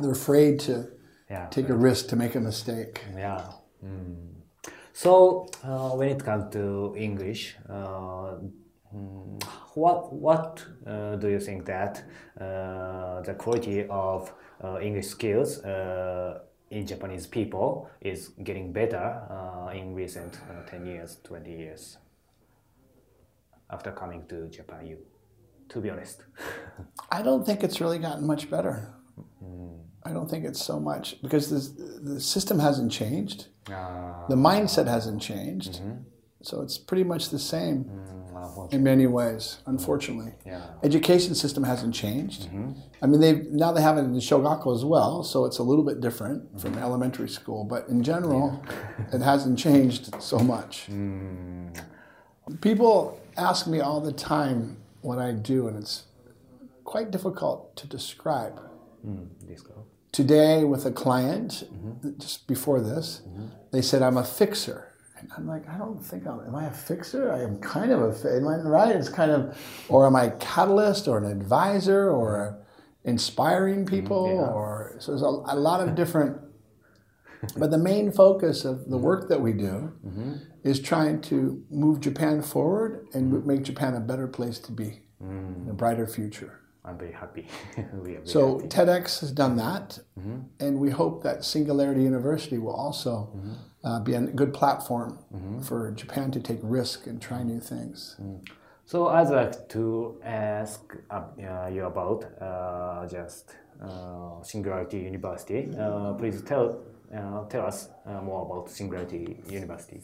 They're 0.00 0.10
afraid 0.10 0.58
to 0.60 0.88
Yeah. 1.28 1.48
take 1.50 1.68
a 1.68 1.74
risk 1.76 2.08
to 2.08 2.16
make 2.16 2.34
a 2.34 2.40
mistake. 2.40 3.02
Yeah. 3.14 3.44
Mm. 3.84 4.31
Mm. 4.92 4.96
So 4.96 5.46
uh, 5.64 5.96
when 5.96 6.08
it 6.08 6.24
comes 6.24 6.52
to 6.52 6.94
English, 6.96 7.56
uh, 7.68 8.36
mm, 8.94 9.42
what 9.74 10.12
what 10.12 10.64
uh, 10.86 11.16
do 11.16 11.28
you 11.28 11.40
think 11.40 11.64
that 11.66 12.04
uh, 12.40 13.22
the 13.22 13.34
quality 13.34 13.86
of 13.88 14.32
uh, 14.62 14.78
English 14.80 15.06
skills 15.06 15.58
uh, 15.64 16.40
in 16.70 16.86
Japanese 16.86 17.26
people 17.26 17.88
is 18.00 18.30
getting 18.44 18.72
better 18.72 19.22
uh, 19.30 19.70
in 19.74 19.94
recent 19.94 20.38
uh, 20.50 20.62
ten 20.70 20.86
years, 20.86 21.18
twenty 21.24 21.56
years 21.56 21.98
after 23.70 23.92
coming 23.92 24.26
to 24.28 24.48
Japan? 24.48 24.86
You 24.86 24.98
to 25.70 25.80
be 25.80 25.90
honest. 25.90 26.24
I 27.10 27.22
don't 27.22 27.44
think 27.46 27.62
it's 27.64 27.80
really 27.80 27.98
gotten 27.98 28.26
much 28.26 28.50
better. 28.50 28.94
I 30.04 30.12
don't 30.12 30.28
think 30.28 30.44
it's 30.44 30.62
so 30.62 30.80
much 30.80 31.20
because 31.22 31.48
the, 31.50 32.12
the 32.14 32.20
system 32.20 32.58
hasn't 32.58 32.90
changed, 32.90 33.46
uh, 33.70 34.26
the 34.28 34.36
mindset 34.36 34.86
hasn't 34.86 35.22
changed. 35.22 35.74
Mm-hmm. 35.74 36.02
So 36.42 36.60
it's 36.60 36.76
pretty 36.76 37.04
much 37.04 37.30
the 37.30 37.38
same 37.38 37.84
mm, 37.84 38.22
unfortunately. 38.34 38.76
in 38.76 38.82
many 38.82 39.06
ways, 39.06 39.58
unfortunately. 39.66 40.32
Mm, 40.32 40.46
yeah. 40.46 40.66
Education 40.82 41.34
system 41.36 41.62
hasn't 41.62 41.94
changed. 41.94 42.48
Mm-hmm. 42.48 42.72
I 43.00 43.06
mean, 43.06 43.20
they 43.20 43.32
now 43.50 43.72
they 43.72 43.82
have 43.82 43.96
it 43.96 44.00
in 44.00 44.12
the 44.12 44.20
shogaku 44.20 44.74
as 44.74 44.84
well, 44.84 45.22
so 45.22 45.44
it's 45.44 45.58
a 45.58 45.62
little 45.62 45.84
bit 45.84 46.00
different 46.00 46.44
mm-hmm. 46.44 46.58
from 46.58 46.78
elementary 46.78 47.28
school. 47.28 47.64
But 47.64 47.88
in 47.88 48.02
general, 48.02 48.60
it 49.12 49.20
hasn't 49.20 49.58
changed 49.58 50.20
so 50.20 50.38
much. 50.38 50.88
Mm. 50.90 51.80
People 52.60 53.20
ask 53.36 53.68
me 53.68 53.80
all 53.80 54.00
the 54.00 54.12
time 54.12 54.78
what 55.02 55.18
I 55.18 55.32
do, 55.32 55.68
and 55.68 55.76
it's 55.76 56.04
quite 56.84 57.12
difficult 57.12 57.76
to 57.76 57.86
describe. 57.86 58.60
Mm. 59.06 59.28
Today, 60.12 60.64
with 60.64 60.84
a 60.84 60.92
client, 60.92 61.64
mm-hmm. 61.72 62.18
just 62.18 62.46
before 62.46 62.80
this, 62.80 63.22
mm-hmm. 63.26 63.46
they 63.72 63.80
said 63.80 64.02
I'm 64.02 64.18
a 64.18 64.24
fixer. 64.24 64.88
And 65.18 65.30
I'm 65.36 65.46
like, 65.46 65.66
I 65.68 65.78
don't 65.78 66.04
think 66.04 66.26
I'm. 66.26 66.40
Am 66.40 66.54
I 66.54 66.66
a 66.66 66.70
fixer? 66.70 67.32
I 67.32 67.42
am 67.42 67.58
kind 67.60 67.90
of 67.92 68.02
a. 68.02 68.36
Am 68.36 68.46
I 68.46 68.56
right? 68.56 68.94
It's 68.94 69.08
kind 69.08 69.30
of, 69.30 69.58
or 69.88 70.06
am 70.06 70.14
I 70.14 70.24
a 70.24 70.30
catalyst 70.32 71.08
or 71.08 71.16
an 71.16 71.24
advisor 71.24 72.10
or 72.10 72.62
inspiring 73.04 73.84
mm-hmm. 73.84 73.94
people 73.94 74.26
or 74.54 74.96
so 74.98 75.12
there's 75.12 75.22
a, 75.22 75.26
a 75.26 75.56
lot 75.56 75.80
of 75.86 75.94
different. 75.94 76.38
But 77.56 77.72
the 77.72 77.78
main 77.78 78.12
focus 78.12 78.64
of 78.64 78.88
the 78.88 78.96
work 78.96 79.28
that 79.28 79.40
we 79.40 79.52
do 79.52 79.92
is 80.62 80.78
trying 80.78 81.20
to 81.22 81.64
move 81.70 81.98
Japan 81.98 82.40
forward 82.40 83.08
and 83.14 83.44
make 83.44 83.64
Japan 83.64 83.94
a 83.94 84.00
better 84.00 84.28
place 84.28 84.60
to 84.60 84.70
be, 84.70 85.00
mm. 85.20 85.68
a 85.68 85.72
brighter 85.72 86.06
future. 86.06 86.60
I'm 86.84 86.98
very 86.98 87.12
happy. 87.12 87.46
we 87.76 88.16
are 88.16 88.20
very 88.20 88.26
So 88.26 88.58
happy. 88.58 88.68
TEDx 88.68 89.20
has 89.20 89.30
done 89.32 89.56
that, 89.56 89.98
and 90.60 90.78
we 90.80 90.90
hope 90.90 91.22
that 91.22 91.44
Singularity 91.44 92.02
University 92.02 92.58
will 92.58 92.74
also 92.74 93.14
uh, 93.84 94.00
be 94.00 94.14
a 94.14 94.20
good 94.20 94.52
platform 94.52 95.18
for 95.62 95.90
Japan 95.92 96.30
to 96.32 96.40
take 96.40 96.58
risk 96.62 97.06
and 97.06 97.20
try 97.22 97.42
new 97.42 97.60
things. 97.60 98.16
So 98.84 99.06
I'd 99.08 99.28
like 99.30 99.68
to 99.70 100.20
ask 100.24 100.80
uh, 101.10 101.22
uh, 101.40 101.68
you 101.72 101.84
about 101.84 102.24
uh, 102.40 103.06
just 103.06 103.54
uh, 103.80 104.42
Singularity 104.42 104.98
University. 104.98 105.68
Uh, 105.78 106.12
please 106.14 106.42
tell 106.42 106.80
uh, 107.16 107.44
tell 107.48 107.66
us 107.66 107.88
uh, 108.06 108.20
more 108.22 108.42
about 108.46 108.68
Singularity 108.70 109.38
University. 109.48 110.00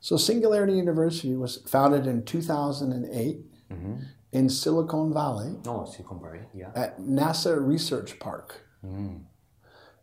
So 0.00 0.16
Singularity 0.16 0.74
University 0.74 1.34
was 1.34 1.56
founded 1.66 2.06
in 2.06 2.24
2008 2.24 3.38
in 4.32 4.48
Silicon 4.48 5.12
Valley 5.12 5.54
Oh, 5.66 5.84
Silicon 5.84 6.20
Valley. 6.20 6.40
Yeah. 6.54 6.70
at 6.74 6.98
NASA 7.00 7.64
Research 7.64 8.18
Park. 8.18 8.62
Mm. 8.84 9.22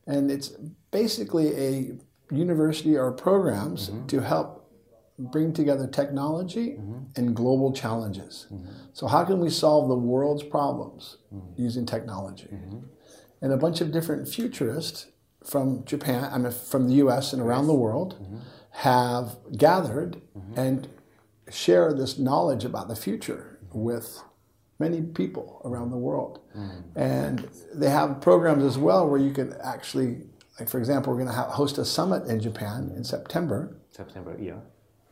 And 0.06 0.32
it's 0.32 0.50
basically 0.92 1.56
a 1.56 1.92
university 2.32 2.96
or 2.96 3.12
programs 3.12 3.90
mm-hmm. 3.90 4.06
to 4.08 4.22
help 4.22 4.72
bring 5.18 5.52
together 5.52 5.86
technology 5.86 6.78
mm-hmm. 6.80 7.00
and 7.16 7.36
global 7.36 7.74
challenges. 7.74 8.48
Mm-hmm. 8.52 8.72
So, 8.94 9.08
how 9.08 9.26
can 9.26 9.40
we 9.40 9.50
solve 9.50 9.90
the 9.90 9.96
world's 9.96 10.44
problems 10.44 11.18
mm. 11.34 11.42
using 11.58 11.86
technology? 11.86 12.48
And 13.42 13.54
a 13.54 13.58
bunch 13.58 13.82
of 13.82 13.92
different 13.92 14.28
futurists 14.28 15.08
from 15.44 15.84
Japan, 15.86 16.30
I 16.32 16.38
mean, 16.38 16.52
from 16.52 16.88
the 16.88 16.96
US 16.96 17.34
and 17.34 17.42
around 17.42 17.68
the 17.68 17.74
world 17.74 18.18
have 18.72 19.38
gathered 19.58 20.22
and 20.56 20.88
share 21.50 21.94
this 21.94 22.18
knowledge 22.18 22.64
about 22.64 22.88
the 22.88 22.96
future 22.96 23.49
with 23.74 24.22
many 24.80 25.02
people 25.02 25.62
around 25.66 25.92
the 25.92 25.98
world. 25.98 26.40
Mm. 26.58 26.84
And 26.96 27.50
they 27.74 27.90
have 27.90 28.22
programs 28.22 28.64
as 28.64 28.78
well 28.78 29.08
where 29.08 29.20
you 29.20 29.32
can 29.32 29.56
actually, 29.62 30.22
like 30.60 30.70
for 30.70 30.80
example, 30.80 31.14
we're 31.14 31.24
going 31.24 31.36
to 31.36 31.42
host 31.42 31.78
a 31.78 31.86
summit 31.86 32.28
in 32.28 32.40
Japan 32.40 32.92
in 32.96 33.04
September. 33.04 33.76
September. 33.92 34.36
Yeah. 34.40 34.60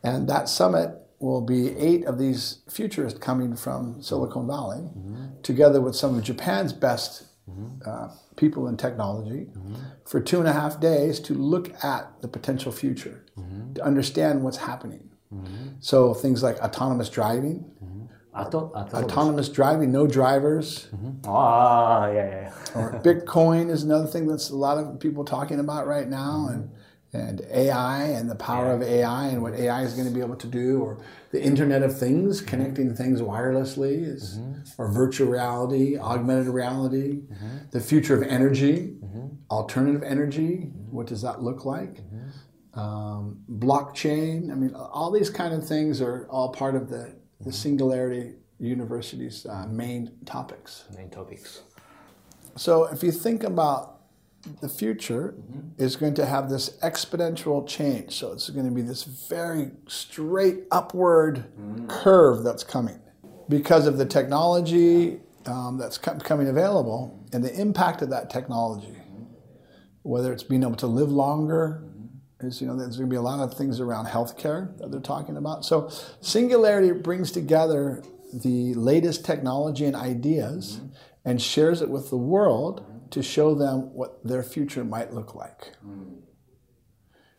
And 0.02 0.28
that 0.28 0.48
summit 0.48 0.96
will 1.18 1.40
be 1.40 1.76
eight 1.76 2.04
of 2.06 2.18
these 2.18 2.58
futurists 2.68 3.18
coming 3.18 3.56
from 3.56 4.00
Silicon 4.00 4.46
Valley, 4.46 4.78
mm-hmm. 4.78 5.26
together 5.42 5.80
with 5.80 5.96
some 5.96 6.16
of 6.16 6.22
Japan's 6.22 6.72
best 6.72 7.24
mm-hmm. 7.50 7.66
uh, 7.84 8.08
people 8.36 8.68
in 8.68 8.76
technology, 8.76 9.46
mm-hmm. 9.46 9.74
for 10.06 10.20
two 10.20 10.38
and 10.38 10.48
a 10.48 10.52
half 10.52 10.80
days 10.80 11.18
to 11.20 11.34
look 11.34 11.72
at 11.84 12.20
the 12.22 12.28
potential 12.28 12.70
future, 12.70 13.24
to 13.74 13.84
understand 13.84 14.42
what's 14.42 14.58
happening. 14.58 15.10
So 15.80 16.14
things 16.14 16.42
like 16.42 16.58
autonomous 16.60 17.10
driving, 17.10 17.64
Auto, 18.38 18.72
auto, 18.74 18.96
autonomous 18.96 19.48
driving, 19.48 19.90
no 19.90 20.06
drivers, 20.06 20.86
mm-hmm. 20.94 21.20
Ah, 21.26 22.06
yeah, 22.10 22.30
yeah. 22.30 22.52
or 22.74 23.00
Bitcoin 23.02 23.70
is 23.70 23.82
another 23.82 24.06
thing 24.06 24.26
that's 24.26 24.50
a 24.50 24.56
lot 24.56 24.78
of 24.78 25.00
people 25.00 25.24
talking 25.24 25.60
about 25.60 25.86
right 25.86 26.08
now, 26.08 26.48
mm-hmm. 26.48 26.54
and 26.54 26.70
and 27.12 27.40
AI 27.50 28.02
and 28.04 28.28
the 28.28 28.34
power 28.34 28.70
of 28.70 28.82
AI 28.82 29.28
and 29.28 29.42
what 29.42 29.54
AI 29.54 29.82
is 29.82 29.94
going 29.94 30.06
to 30.06 30.12
be 30.12 30.20
able 30.20 30.36
to 30.36 30.46
do, 30.46 30.80
or 30.82 30.98
the 31.32 31.42
Internet 31.42 31.82
of 31.82 31.98
Things, 31.98 32.38
mm-hmm. 32.38 32.48
connecting 32.48 32.94
things 32.94 33.20
wirelessly, 33.22 34.04
is, 34.06 34.38
or 34.76 34.92
virtual 34.92 35.28
reality, 35.28 35.98
augmented 35.98 36.48
reality, 36.48 37.22
the 37.70 37.80
future 37.80 38.14
of 38.14 38.22
energy, 38.28 38.96
alternative 39.50 40.02
energy. 40.02 40.70
What 40.90 41.06
does 41.06 41.22
that 41.22 41.42
look 41.42 41.64
like? 41.64 42.00
Um, 42.74 43.38
blockchain. 43.50 44.52
I 44.52 44.54
mean, 44.54 44.74
all 44.74 45.10
these 45.10 45.30
kind 45.30 45.54
of 45.54 45.66
things 45.66 46.00
are 46.00 46.28
all 46.30 46.52
part 46.52 46.74
of 46.76 46.90
the 46.90 47.16
the 47.40 47.52
Singularity 47.52 48.34
University's 48.58 49.46
uh, 49.46 49.66
main 49.68 50.12
topics. 50.26 50.84
Main 50.96 51.10
topics. 51.10 51.62
So 52.56 52.84
if 52.86 53.02
you 53.02 53.12
think 53.12 53.44
about 53.44 53.98
the 54.60 54.68
future 54.68 55.34
is 55.76 55.96
going 55.96 56.14
to 56.14 56.26
have 56.26 56.48
this 56.48 56.70
exponential 56.82 57.66
change. 57.66 58.14
So 58.14 58.32
it's 58.32 58.48
going 58.50 58.66
to 58.66 58.72
be 58.72 58.82
this 58.82 59.04
very 59.04 59.70
straight 59.86 60.64
upward 60.70 61.44
curve 61.88 62.44
that's 62.44 62.64
coming 62.64 63.00
because 63.48 63.86
of 63.86 63.98
the 63.98 64.06
technology 64.06 65.20
um, 65.46 65.78
that's 65.78 65.98
becoming 65.98 66.48
available 66.48 67.24
and 67.32 67.42
the 67.42 67.54
impact 67.60 68.02
of 68.02 68.10
that 68.10 68.30
technology. 68.30 68.96
Whether 70.02 70.32
it's 70.32 70.42
being 70.42 70.62
able 70.62 70.76
to 70.76 70.86
live 70.86 71.10
longer, 71.10 71.82
is 72.40 72.60
you 72.60 72.66
know 72.66 72.76
there's 72.76 72.96
going 72.96 73.08
to 73.08 73.12
be 73.12 73.16
a 73.16 73.22
lot 73.22 73.40
of 73.40 73.54
things 73.54 73.80
around 73.80 74.06
healthcare 74.06 74.76
that 74.78 74.90
they're 74.90 75.00
talking 75.00 75.36
about. 75.36 75.64
So 75.64 75.90
Singularity 76.20 76.92
brings 76.92 77.32
together 77.32 78.02
the 78.32 78.74
latest 78.74 79.24
technology 79.24 79.84
and 79.84 79.96
ideas 79.96 80.80
and 81.24 81.40
shares 81.40 81.82
it 81.82 81.88
with 81.88 82.10
the 82.10 82.16
world 82.16 82.84
to 83.10 83.22
show 83.22 83.54
them 83.54 83.94
what 83.94 84.22
their 84.24 84.42
future 84.42 84.84
might 84.84 85.12
look 85.12 85.34
like. 85.34 85.72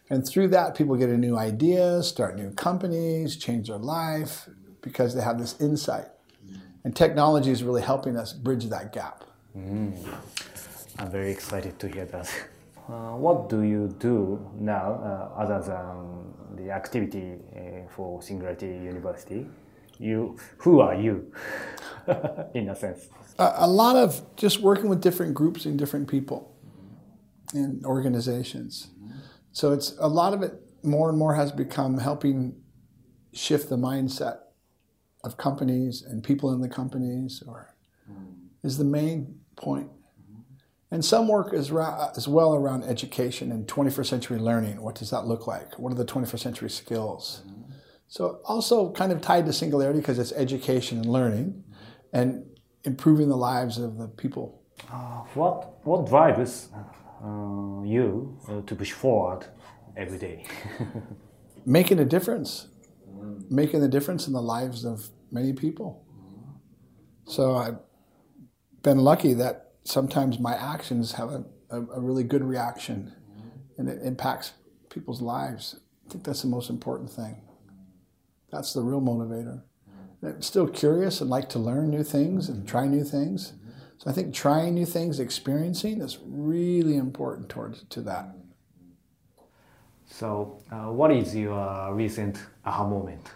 And 0.09 0.27
through 0.27 0.47
that, 0.49 0.75
people 0.75 0.95
get 0.95 1.09
a 1.09 1.17
new 1.17 1.37
idea, 1.37 2.01
start 2.01 2.35
new 2.35 2.51
companies, 2.51 3.37
change 3.37 3.67
their 3.67 3.77
life 3.77 4.49
because 4.81 5.13
they 5.13 5.21
have 5.21 5.37
this 5.37 5.59
insight. 5.61 6.07
And 6.83 6.95
technology 6.95 7.51
is 7.51 7.61
really 7.61 7.81
helping 7.81 8.17
us 8.17 8.33
bridge 8.33 8.65
that 8.65 8.93
gap. 8.93 9.25
Mm. 9.55 9.95
I'm 10.97 11.11
very 11.11 11.31
excited 11.31 11.77
to 11.79 11.87
hear 11.87 12.05
that. 12.05 12.33
Uh, 12.89 13.15
what 13.15 13.49
do 13.49 13.61
you 13.61 13.87
do 13.99 14.39
now 14.59 14.93
uh, 14.93 15.41
other 15.41 15.61
than 15.61 16.33
the 16.55 16.71
activity 16.71 17.37
uh, 17.55 17.87
for 17.87 18.21
Singularity 18.21 18.65
University? 18.65 19.45
You, 19.99 20.37
who 20.57 20.79
are 20.79 20.95
you, 20.95 21.31
in 22.55 22.69
a 22.69 22.75
sense? 22.75 23.09
a, 23.39 23.53
a 23.57 23.67
lot 23.67 23.95
of 23.95 24.21
just 24.35 24.59
working 24.59 24.89
with 24.89 25.01
different 25.01 25.33
groups 25.33 25.65
and 25.65 25.79
different 25.79 26.07
people 26.07 26.55
and 27.53 27.83
organizations. 27.85 28.89
So 29.51 29.71
it's 29.73 29.95
a 29.99 30.07
lot 30.07 30.33
of 30.33 30.43
it 30.43 30.53
more 30.83 31.09
and 31.09 31.17
more 31.17 31.35
has 31.35 31.51
become 31.51 31.97
helping 31.97 32.55
shift 33.33 33.69
the 33.69 33.77
mindset 33.77 34.39
of 35.23 35.37
companies 35.37 36.03
and 36.03 36.23
people 36.23 36.53
in 36.53 36.61
the 36.61 36.69
companies 36.69 37.43
or 37.47 37.75
is 38.63 38.77
the 38.77 38.83
main 38.83 39.39
point. 39.55 39.89
And 40.91 41.05
some 41.05 41.27
work 41.27 41.53
is 41.53 41.71
ra- 41.71 42.11
as 42.17 42.27
well 42.27 42.55
around 42.55 42.83
education 42.83 43.51
and 43.51 43.67
21st 43.67 44.05
century 44.07 44.39
learning. 44.39 44.81
What 44.81 44.95
does 44.95 45.11
that 45.11 45.27
look 45.27 45.45
like? 45.45 45.77
What 45.77 45.91
are 45.91 45.95
the 45.95 46.05
21st 46.05 46.39
century 46.39 46.69
skills? 46.69 47.43
So 48.07 48.39
also 48.45 48.91
kind 48.91 49.11
of 49.11 49.21
tied 49.21 49.45
to 49.45 49.53
singularity 49.53 49.99
because 49.99 50.17
it's 50.17 50.31
education 50.31 50.97
and 50.97 51.05
learning 51.05 51.63
and 52.11 52.43
improving 52.83 53.29
the 53.29 53.37
lives 53.37 53.77
of 53.77 53.97
the 53.97 54.07
people. 54.07 54.63
Uh, 54.91 55.23
what 55.35 55.85
what 55.85 56.07
drives 56.07 56.69
uh, 57.23 57.83
you 57.83 58.39
uh, 58.47 58.61
to 58.61 58.75
push 58.75 58.91
forward 58.93 59.45
every 59.95 60.17
day? 60.17 60.45
Making 61.65 61.99
a 61.99 62.05
difference, 62.05 62.69
making 63.49 63.83
a 63.83 63.87
difference 63.87 64.25
in 64.27 64.33
the 64.33 64.41
lives 64.41 64.85
of 64.85 65.09
many 65.29 65.53
people. 65.53 66.05
So 67.25 67.57
I've 67.57 67.77
been 68.81 68.99
lucky 68.99 69.33
that 69.35 69.68
sometimes 69.83 70.39
my 70.39 70.55
actions 70.55 71.13
have 71.13 71.29
a, 71.29 71.45
a, 71.69 71.81
a 71.81 71.99
really 71.99 72.23
good 72.23 72.43
reaction 72.43 73.13
and 73.77 73.87
it 73.87 74.01
impacts 74.03 74.53
people's 74.89 75.21
lives. 75.21 75.79
I 76.05 76.11
think 76.11 76.23
that's 76.23 76.41
the 76.41 76.47
most 76.47 76.69
important 76.69 77.09
thing. 77.09 77.41
That's 78.51 78.73
the 78.73 78.81
real 78.81 79.01
motivator. 79.01 79.61
I'm 80.21 80.41
still 80.41 80.67
curious 80.67 81.21
and 81.21 81.29
like 81.29 81.49
to 81.49 81.59
learn 81.59 81.89
new 81.89 82.03
things 82.03 82.49
and 82.49 82.67
try 82.67 82.87
new 82.87 83.03
things. 83.03 83.53
So 83.97 84.09
I 84.09 84.13
think 84.13 84.33
trying 84.33 84.75
new 84.75 84.85
things, 84.85 85.19
experiencing 85.19 86.01
is 86.01 86.19
really 86.25 86.97
important 86.97 87.49
towards 87.49 87.83
to 87.83 88.01
that. 88.01 88.35
So, 90.05 90.63
uh, 90.71 90.91
what 90.91 91.11
is 91.11 91.35
your 91.35 91.93
recent 91.93 92.39
aha 92.65 92.87
moment? 92.87 93.29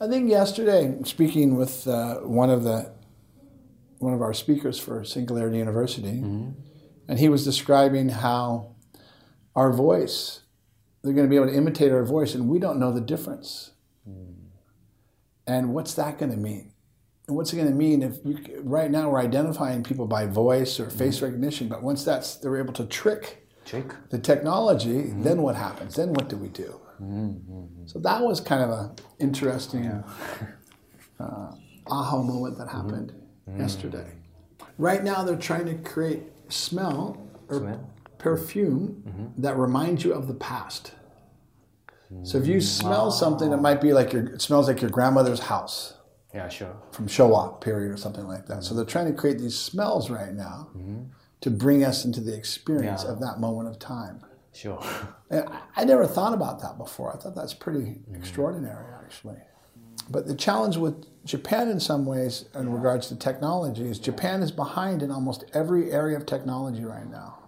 I 0.00 0.08
think 0.08 0.30
yesterday, 0.30 0.96
speaking 1.04 1.56
with 1.56 1.86
uh, 1.86 2.16
one 2.20 2.48
of 2.50 2.64
the 2.64 2.93
one 4.04 4.14
of 4.14 4.22
our 4.22 4.34
speakers 4.34 4.78
for 4.78 5.02
Singularity 5.02 5.58
University, 5.58 6.20
mm-hmm. 6.20 6.50
and 7.08 7.18
he 7.18 7.28
was 7.28 7.42
describing 7.42 8.10
how 8.10 8.76
our 9.56 9.72
voice, 9.72 10.42
they're 11.02 11.14
going 11.14 11.26
to 11.26 11.30
be 11.30 11.36
able 11.36 11.48
to 11.48 11.56
imitate 11.56 11.90
our 11.90 12.04
voice, 12.04 12.34
and 12.34 12.48
we 12.48 12.58
don't 12.58 12.78
know 12.78 12.92
the 12.92 13.00
difference. 13.00 13.72
Mm. 14.08 14.34
And 15.46 15.74
what's 15.74 15.94
that 15.94 16.18
going 16.18 16.32
to 16.32 16.36
mean? 16.36 16.72
And 17.26 17.36
what's 17.36 17.52
it 17.52 17.56
going 17.56 17.68
to 17.68 17.74
mean 17.74 18.02
if 18.02 18.18
you, 18.24 18.38
right 18.62 18.90
now 18.90 19.08
we're 19.08 19.20
identifying 19.20 19.82
people 19.82 20.06
by 20.06 20.26
voice 20.26 20.78
or 20.78 20.90
face 20.90 21.16
mm-hmm. 21.16 21.24
recognition, 21.24 21.68
but 21.68 21.82
once 21.82 22.04
that's 22.04 22.36
they're 22.36 22.58
able 22.58 22.74
to 22.74 22.84
trick 22.84 23.48
Check. 23.64 24.10
the 24.10 24.18
technology, 24.18 25.04
mm-hmm. 25.04 25.22
then 25.22 25.40
what 25.40 25.56
happens? 25.56 25.96
Then 25.96 26.12
what 26.12 26.28
do 26.28 26.36
we 26.36 26.48
do? 26.48 26.80
So 27.86 27.98
that 28.00 28.22
was 28.22 28.40
kind 28.40 28.62
of 28.62 28.70
an 28.70 28.90
interesting 29.18 29.86
uh, 31.20 31.52
aha 31.86 32.22
moment 32.22 32.58
that 32.58 32.68
happened 32.68 33.12
Mm. 33.48 33.58
yesterday. 33.58 34.06
Right 34.78 35.04
now, 35.04 35.22
they're 35.22 35.36
trying 35.36 35.66
to 35.66 35.74
create 35.88 36.22
smell 36.48 37.28
or 37.48 37.58
Smell. 37.58 37.90
perfume 38.18 39.02
mm-hmm. 39.06 39.42
that 39.42 39.56
reminds 39.56 40.04
you 40.04 40.12
of 40.12 40.26
the 40.28 40.34
past. 40.34 40.92
So 42.22 42.38
if 42.38 42.46
you 42.46 42.58
mm. 42.58 42.62
smell 42.62 43.10
something, 43.10 43.50
it 43.52 43.56
might 43.56 43.80
be 43.80 43.92
like 43.92 44.12
your 44.12 44.24
it 44.26 44.40
smells 44.40 44.68
like 44.68 44.80
your 44.80 44.90
grandmother's 44.90 45.40
house 45.40 45.94
Yeah, 46.32 46.48
sure. 46.48 46.76
from 46.92 47.08
Showa 47.08 47.60
period 47.60 47.90
or 47.90 47.96
something 47.96 48.26
like 48.28 48.46
that. 48.46 48.62
So 48.62 48.72
mm. 48.72 48.76
they're 48.76 48.84
trying 48.84 49.06
to 49.06 49.12
create 49.18 49.38
these 49.40 49.58
smells 49.58 50.10
right 50.10 50.32
now 50.32 50.68
mm-hmm. 50.76 51.04
to 51.40 51.50
bring 51.50 51.82
us 51.82 52.04
into 52.04 52.20
the 52.20 52.32
experience 52.36 53.02
Yeah. 53.04 53.10
of 53.12 53.20
that 53.20 53.40
moment 53.40 53.68
of 53.68 53.78
time. 53.80 54.20
Sure. 54.52 54.80
And 55.30 55.48
I- 55.48 55.60
I 55.78 55.84
never 55.84 56.06
thought 56.06 56.34
about 56.34 56.60
that 56.62 56.78
before. 56.78 57.12
I 57.12 57.18
thought 57.18 57.34
that's 57.34 57.54
pretty 57.54 58.00
extraordinary, 58.14 58.86
actually. 59.02 59.38
But 60.10 60.26
the 60.26 60.34
challenge 60.34 60.76
with 60.76 61.06
Japan, 61.24 61.68
in 61.68 61.80
some 61.80 62.04
ways, 62.04 62.44
in 62.54 62.70
regards 62.70 63.08
to 63.08 63.16
technology, 63.16 63.88
is 63.88 63.98
Japan 63.98 64.42
is 64.42 64.52
behind 64.52 65.02
in 65.02 65.10
almost 65.10 65.44
every 65.54 65.90
area 65.92 66.16
of 66.16 66.26
technology 66.26 66.84
right 66.84 67.10
now. 67.10 67.38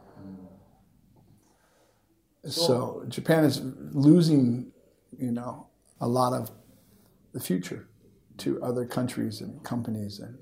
So 2.45 3.05
Japan 3.09 3.45
is 3.45 3.61
losing, 3.93 4.73
you 5.19 5.33
know, 5.33 5.67
a 6.01 6.07
lot 6.07 6.33
of 6.33 6.51
the 7.33 7.41
future 7.41 7.89
to 8.39 8.63
other 8.63 8.87
countries 8.87 9.41
and 9.41 9.63
companies. 9.65 10.21
And 10.21 10.39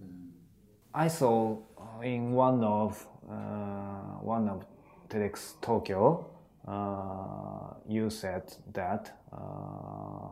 I 0.92 1.09
saw 1.09 1.59
in 2.03 2.33
one 2.33 2.62
of 2.62 3.07
uh, 3.29 4.20
one 4.20 4.48
of 4.48 4.66
TEDx 5.09 5.55
Tokyo, 5.62 6.27
uh, 6.68 7.74
you 7.88 8.11
said 8.11 8.55
that 8.74 9.18
uh, 9.33 10.29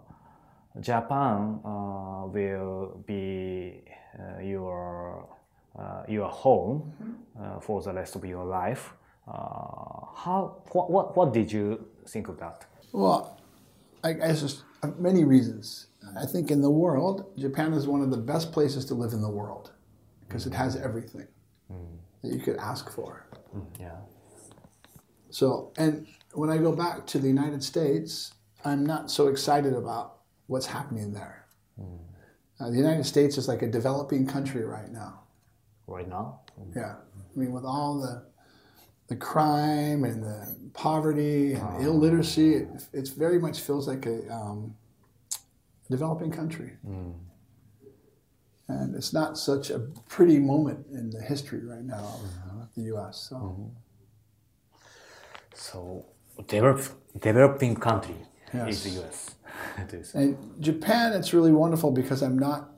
Japan 0.80 1.60
uh, 1.64 2.26
will 2.26 3.02
be 3.06 3.82
uh, 4.18 4.40
your 4.40 5.28
uh, 5.78 6.02
your 6.08 6.28
home 6.28 6.92
uh, 7.40 7.60
for 7.60 7.82
the 7.82 7.92
rest 7.92 8.16
of 8.16 8.24
your 8.24 8.44
life. 8.44 8.92
Uh, 9.26 10.06
how 10.14 10.62
what, 10.72 10.90
what 10.90 11.16
what 11.16 11.32
did 11.32 11.52
you 11.52 11.84
think 12.08 12.28
of 12.28 12.38
that? 12.38 12.66
Well, 12.92 13.40
I 14.02 14.14
guess 14.14 14.40
there's 14.40 14.62
many 14.98 15.24
reasons. 15.24 15.86
I 16.20 16.26
think 16.26 16.50
in 16.50 16.60
the 16.60 16.70
world, 16.70 17.32
Japan 17.38 17.72
is 17.72 17.86
one 17.86 18.02
of 18.02 18.10
the 18.10 18.16
best 18.16 18.52
places 18.52 18.84
to 18.86 18.94
live 18.94 19.12
in 19.12 19.22
the 19.22 19.30
world 19.30 19.72
because 20.26 20.46
it 20.46 20.52
has 20.54 20.76
everything 20.76 21.28
that 22.22 22.32
you 22.32 22.40
could 22.40 22.56
ask 22.56 22.90
for. 22.90 23.26
Yeah. 23.78 23.96
So, 25.30 25.72
and 25.78 26.06
when 26.34 26.50
I 26.50 26.58
go 26.58 26.72
back 26.72 27.06
to 27.08 27.18
the 27.18 27.28
United 27.28 27.62
States, 27.62 28.34
I'm 28.64 28.84
not 28.84 29.10
so 29.10 29.28
excited 29.28 29.72
about 29.72 30.21
what's 30.52 30.66
happening 30.66 31.12
there. 31.12 31.46
Hmm. 31.76 31.96
Uh, 32.60 32.70
the 32.70 32.76
United 32.76 33.04
States 33.04 33.38
is 33.38 33.48
like 33.48 33.62
a 33.62 33.70
developing 33.70 34.26
country 34.26 34.64
right 34.64 34.90
now. 34.92 35.20
Right 35.86 36.08
now. 36.08 36.40
Yeah, 36.76 36.94
I 37.34 37.38
mean, 37.38 37.52
with 37.52 37.64
all 37.64 38.00
the 38.00 38.14
the 39.08 39.16
crime 39.16 40.04
and 40.04 40.22
the 40.22 40.38
poverty 40.74 41.54
and 41.54 41.62
ah. 41.62 41.80
illiteracy, 41.80 42.54
it, 42.54 42.88
it 42.92 43.08
very 43.24 43.38
much 43.38 43.60
feels 43.60 43.88
like 43.88 44.06
a 44.06 44.18
um, 44.32 44.74
developing 45.90 46.30
country. 46.30 46.72
Hmm. 46.86 47.12
And 48.68 48.94
it's 48.94 49.12
not 49.12 49.36
such 49.36 49.70
a 49.70 49.80
pretty 50.14 50.38
moment 50.38 50.86
in 50.92 51.10
the 51.10 51.20
history 51.20 51.62
right 51.64 51.84
now 51.84 52.06
of 52.20 52.24
uh-huh. 52.24 52.66
the 52.76 52.82
U.S. 52.92 53.26
So 53.28 53.36
mm-hmm. 53.36 53.68
So 55.54 56.06
develop, 56.46 56.80
developing 57.20 57.74
country 57.76 58.16
Yes. 58.54 58.68
is 58.68 58.82
the 58.84 58.90
U.S. 59.00 59.34
Do 59.88 59.96
you? 59.96 60.04
And 60.14 60.62
Japan, 60.62 61.12
it's 61.12 61.32
really 61.32 61.52
wonderful 61.52 61.90
because 61.90 62.22
I'm 62.22 62.38
not 62.38 62.70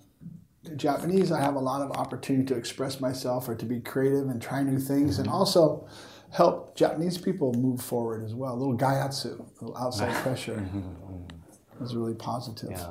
Japanese. 0.77 1.31
I 1.33 1.41
have 1.41 1.55
a 1.55 1.61
lot 1.61 1.83
of 1.83 1.93
opportunity 1.93 2.47
to 2.47 2.57
express 2.57 3.01
myself 3.01 3.49
or 3.49 3.55
to 3.55 3.65
be 3.65 3.81
creative 3.81 4.29
and 4.29 4.41
try 4.41 4.63
new 4.63 4.79
things, 4.79 5.19
and 5.19 5.29
also 5.29 5.87
help 6.31 6.75
Japanese 6.77 7.19
people 7.19 7.53
move 7.55 7.81
forward 7.81 8.25
as 8.25 8.35
well. 8.35 8.55
A 8.55 8.59
little 8.59 8.77
gaiatsu, 8.77 9.39
a 9.39 9.65
little 9.65 9.77
outside 9.79 10.15
pressure, 10.23 10.65
is 11.81 11.95
really 11.95 12.15
positive. 12.15 12.71
Yeah. 12.71 12.87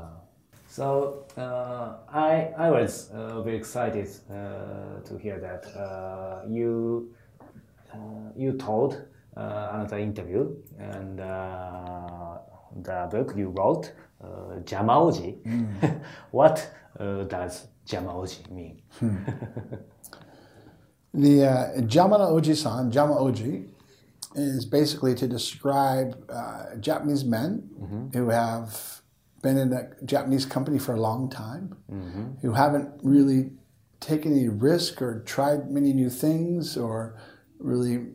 So 0.68 1.26
uh, 1.38 1.98
I 2.12 2.52
I 2.58 2.72
was 2.72 3.10
uh, 3.12 3.42
very 3.44 3.58
excited 3.58 4.10
uh, 4.30 5.02
to 5.06 5.18
hear 5.18 5.40
that 5.40 5.66
uh, 5.78 6.48
you 6.48 7.14
uh, 7.94 8.32
you 8.36 8.54
told 8.54 9.06
uh, 9.38 9.70
another 9.74 10.00
interview 10.00 10.56
and 10.80 11.20
uh, 11.20 12.33
the 12.76 13.08
book 13.12 13.34
you 13.36 13.50
wrote 13.50 13.92
uh, 14.24 14.60
Jamaoji. 14.64 16.02
what 16.32 16.70
uh, 17.00 17.24
does 17.24 17.68
Jamaoji 17.88 18.50
mean? 18.52 18.82
The 21.14 21.46
uh, 21.46 21.82
Jamana 21.82 22.32
Oji-san, 22.32 22.90
Jama 22.90 23.14
Oji, 23.14 23.70
is 24.34 24.66
basically 24.66 25.14
to 25.14 25.28
describe 25.28 26.26
uh, 26.28 26.76
Japanese 26.80 27.24
men 27.24 28.10
who 28.14 28.30
have 28.30 29.02
been 29.44 29.60
in 29.60 29.72
a 29.74 29.90
Japanese 30.06 30.46
company 30.46 30.80
for 30.80 30.94
a 30.96 31.00
long 31.00 31.30
time, 31.30 31.76
who 32.42 32.54
haven't 32.54 32.90
really 33.04 33.52
taken 34.00 34.32
any 34.32 34.50
risk 34.50 35.02
or 35.02 35.22
tried 35.22 35.70
many 35.70 35.94
new 35.94 36.10
things 36.10 36.76
or 36.76 37.16
really 37.60 38.08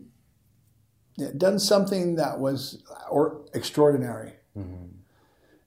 done 1.36 1.58
something 1.60 2.16
that 2.16 2.40
was 2.40 2.82
or 3.08 3.44
extraordinary. 3.54 4.32
Mm-hmm. 4.58 4.84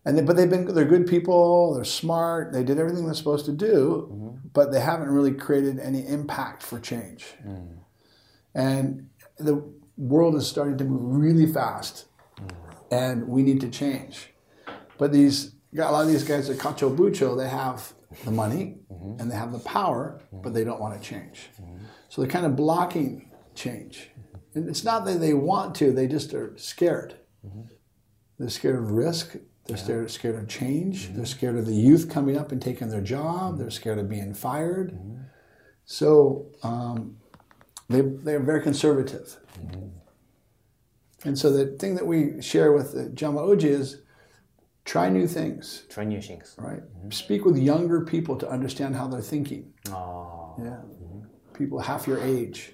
And 0.06 0.17
they, 0.17 0.21
but 0.23 0.36
they've 0.36 0.49
been 0.49 0.73
they're 0.73 0.86
good 0.86 1.08
people. 1.08 1.73
They're 1.75 1.84
smart. 1.84 2.54
They 2.54 2.63
did 2.63 2.80
everything 2.80 3.06
they're 3.06 3.13
supposed 3.13 3.45
to 3.45 3.51
do, 3.51 4.10
mm-hmm. 4.12 4.47
but 4.54 4.71
they 4.71 4.80
haven't 4.80 5.10
really 5.10 5.34
created 5.34 5.80
any 5.80 6.08
impact 6.08 6.63
for 6.63 6.80
change. 6.80 7.25
Mm. 7.45 7.77
And 8.56 9.10
the 9.38 9.63
world 9.97 10.36
is 10.36 10.47
starting 10.47 10.77
to 10.80 10.84
move 10.86 11.01
really 11.04 11.45
fast, 11.45 12.06
mm-hmm. 12.36 12.93
and 12.93 13.27
we 13.27 13.43
need 13.43 13.62
to 13.62 13.69
change. 13.69 14.34
But 14.97 15.12
these 15.12 15.54
got 15.75 15.89
a 15.89 15.93
lot 15.93 16.01
of 16.01 16.08
these 16.08 16.23
guys 16.23 16.49
at 16.49 16.58
Kacho 16.58 16.95
Bucho, 16.95 17.38
they 17.38 17.49
have 17.49 17.93
the 18.25 18.32
money 18.32 18.77
and 19.19 19.32
they 19.32 19.36
have 19.36 19.51
the 19.51 19.60
power, 19.60 20.21
but 20.32 20.54
they 20.54 20.63
don't 20.63 20.80
want 20.80 20.99
to 20.99 21.08
change. 21.08 21.49
So 22.10 22.21
they're 22.21 22.30
kind 22.30 22.45
of 22.45 22.56
blocking 22.56 23.32
change. 23.56 24.10
And 24.54 24.67
it's 24.67 24.84
not 24.84 25.06
that 25.06 25.19
they 25.19 25.34
want 25.34 25.75
to; 25.75 25.93
they 25.93 26.08
just 26.08 26.34
are 26.34 26.54
scared. 26.58 27.15
They're 28.41 28.49
scared 28.49 28.75
of 28.75 28.89
risk. 28.91 29.36
They're 29.67 29.77
scared, 29.77 30.10
scared 30.10 30.36
of 30.36 30.47
change. 30.47 31.06
Mm-hmm. 31.06 31.17
They're 31.17 31.25
scared 31.27 31.56
of 31.56 31.65
the 31.67 31.75
youth 31.75 32.10
coming 32.10 32.36
up 32.36 32.51
and 32.51 32.60
taking 32.60 32.89
their 32.89 33.01
job. 33.01 33.51
Mm-hmm. 33.54 33.62
They're 33.62 33.69
scared 33.69 33.99
of 33.99 34.10
being 34.10 34.34
fired. 34.34 34.93
Mm-hmm. 34.93 35.17
So 35.86 36.47
um, 36.63 37.17
they, 37.88 38.01
they're 38.01 38.39
very 38.39 38.62
conservative. 38.63 39.38
And 41.23 41.38
so 41.38 41.51
the 41.51 41.77
thing 41.77 41.93
that 41.95 42.08
we 42.08 42.41
share 42.41 42.71
with 42.71 42.95
uh, 42.95 43.04
the 43.04 43.10
Jama 43.10 43.41
Oji 43.41 43.65
is 43.65 44.01
try 44.86 45.08
new 45.10 45.27
things, 45.27 45.84
Try 45.89 46.04
new 46.04 46.19
things. 46.19 46.56
right? 46.58 46.82
Speak 47.12 47.45
with 47.45 47.58
younger 47.58 48.01
people 48.04 48.36
to 48.38 48.49
understand 48.49 48.95
how 48.95 49.08
they're 49.08 49.21
thinking. 49.21 49.71
Oh, 49.89 50.56
Yeah. 50.60 50.77
People 51.54 51.80
half 51.80 52.08
your 52.08 52.19
age. 52.19 52.73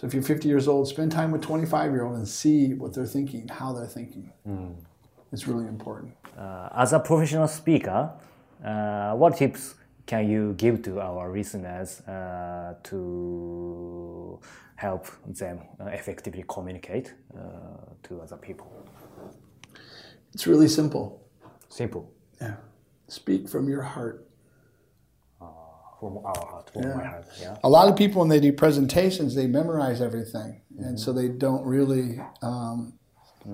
So 0.00 0.06
if 0.06 0.14
you're 0.14 0.22
50 0.22 0.48
years 0.48 0.66
old, 0.66 0.88
spend 0.88 1.12
time 1.12 1.30
with 1.30 1.42
25 1.42 1.92
year 1.92 2.04
old 2.06 2.16
and 2.16 2.26
see 2.26 2.72
what 2.72 2.94
they're 2.94 3.04
thinking, 3.04 3.48
how 3.48 3.74
they're 3.74 3.86
thinking. 3.86 4.32
It's 5.30 5.46
really 5.46 5.66
important. 5.66 6.14
uh, 6.38 6.70
as 6.74 6.94
a 6.94 6.98
professional 6.98 7.46
speaker, 7.48 8.10
uh, 8.64 9.12
what 9.14 9.36
tips 9.36 9.74
can 10.06 10.26
you 10.26 10.54
give 10.54 10.80
to 10.84 11.00
our 11.02 11.30
listeners 11.30 12.00
uh, 12.08 12.76
to 12.84 14.40
help 14.76 15.06
them 15.26 15.60
uh, 15.78 15.84
effectively 15.88 16.44
communicate 16.48 17.12
uh, 17.36 17.40
to 18.04 18.22
other 18.22 18.38
people? 18.38 18.72
It's 20.32 20.46
really 20.46 20.68
simple. 20.68 21.20
Simple. 21.68 22.10
Yeah. 22.40 22.54
Speak 23.08 23.50
from 23.50 23.68
your 23.68 23.82
heart. 23.82 24.26
From 26.00 26.16
uh, 26.16 26.20
our 26.22 26.46
heart, 26.46 26.70
from 26.72 26.88
my 26.96 27.04
heart. 27.04 27.26
Yeah. 27.40 27.56
A 27.62 27.68
lot 27.68 27.88
of 27.88 27.96
people, 27.96 28.20
when 28.20 28.28
they 28.28 28.40
do 28.40 28.52
presentations, 28.52 29.34
they 29.34 29.46
memorize 29.46 30.00
everything, 30.00 30.62
and 30.78 30.98
so 30.98 31.12
they 31.12 31.28
don't 31.28 31.64
really 31.64 32.18
um, 32.42 32.94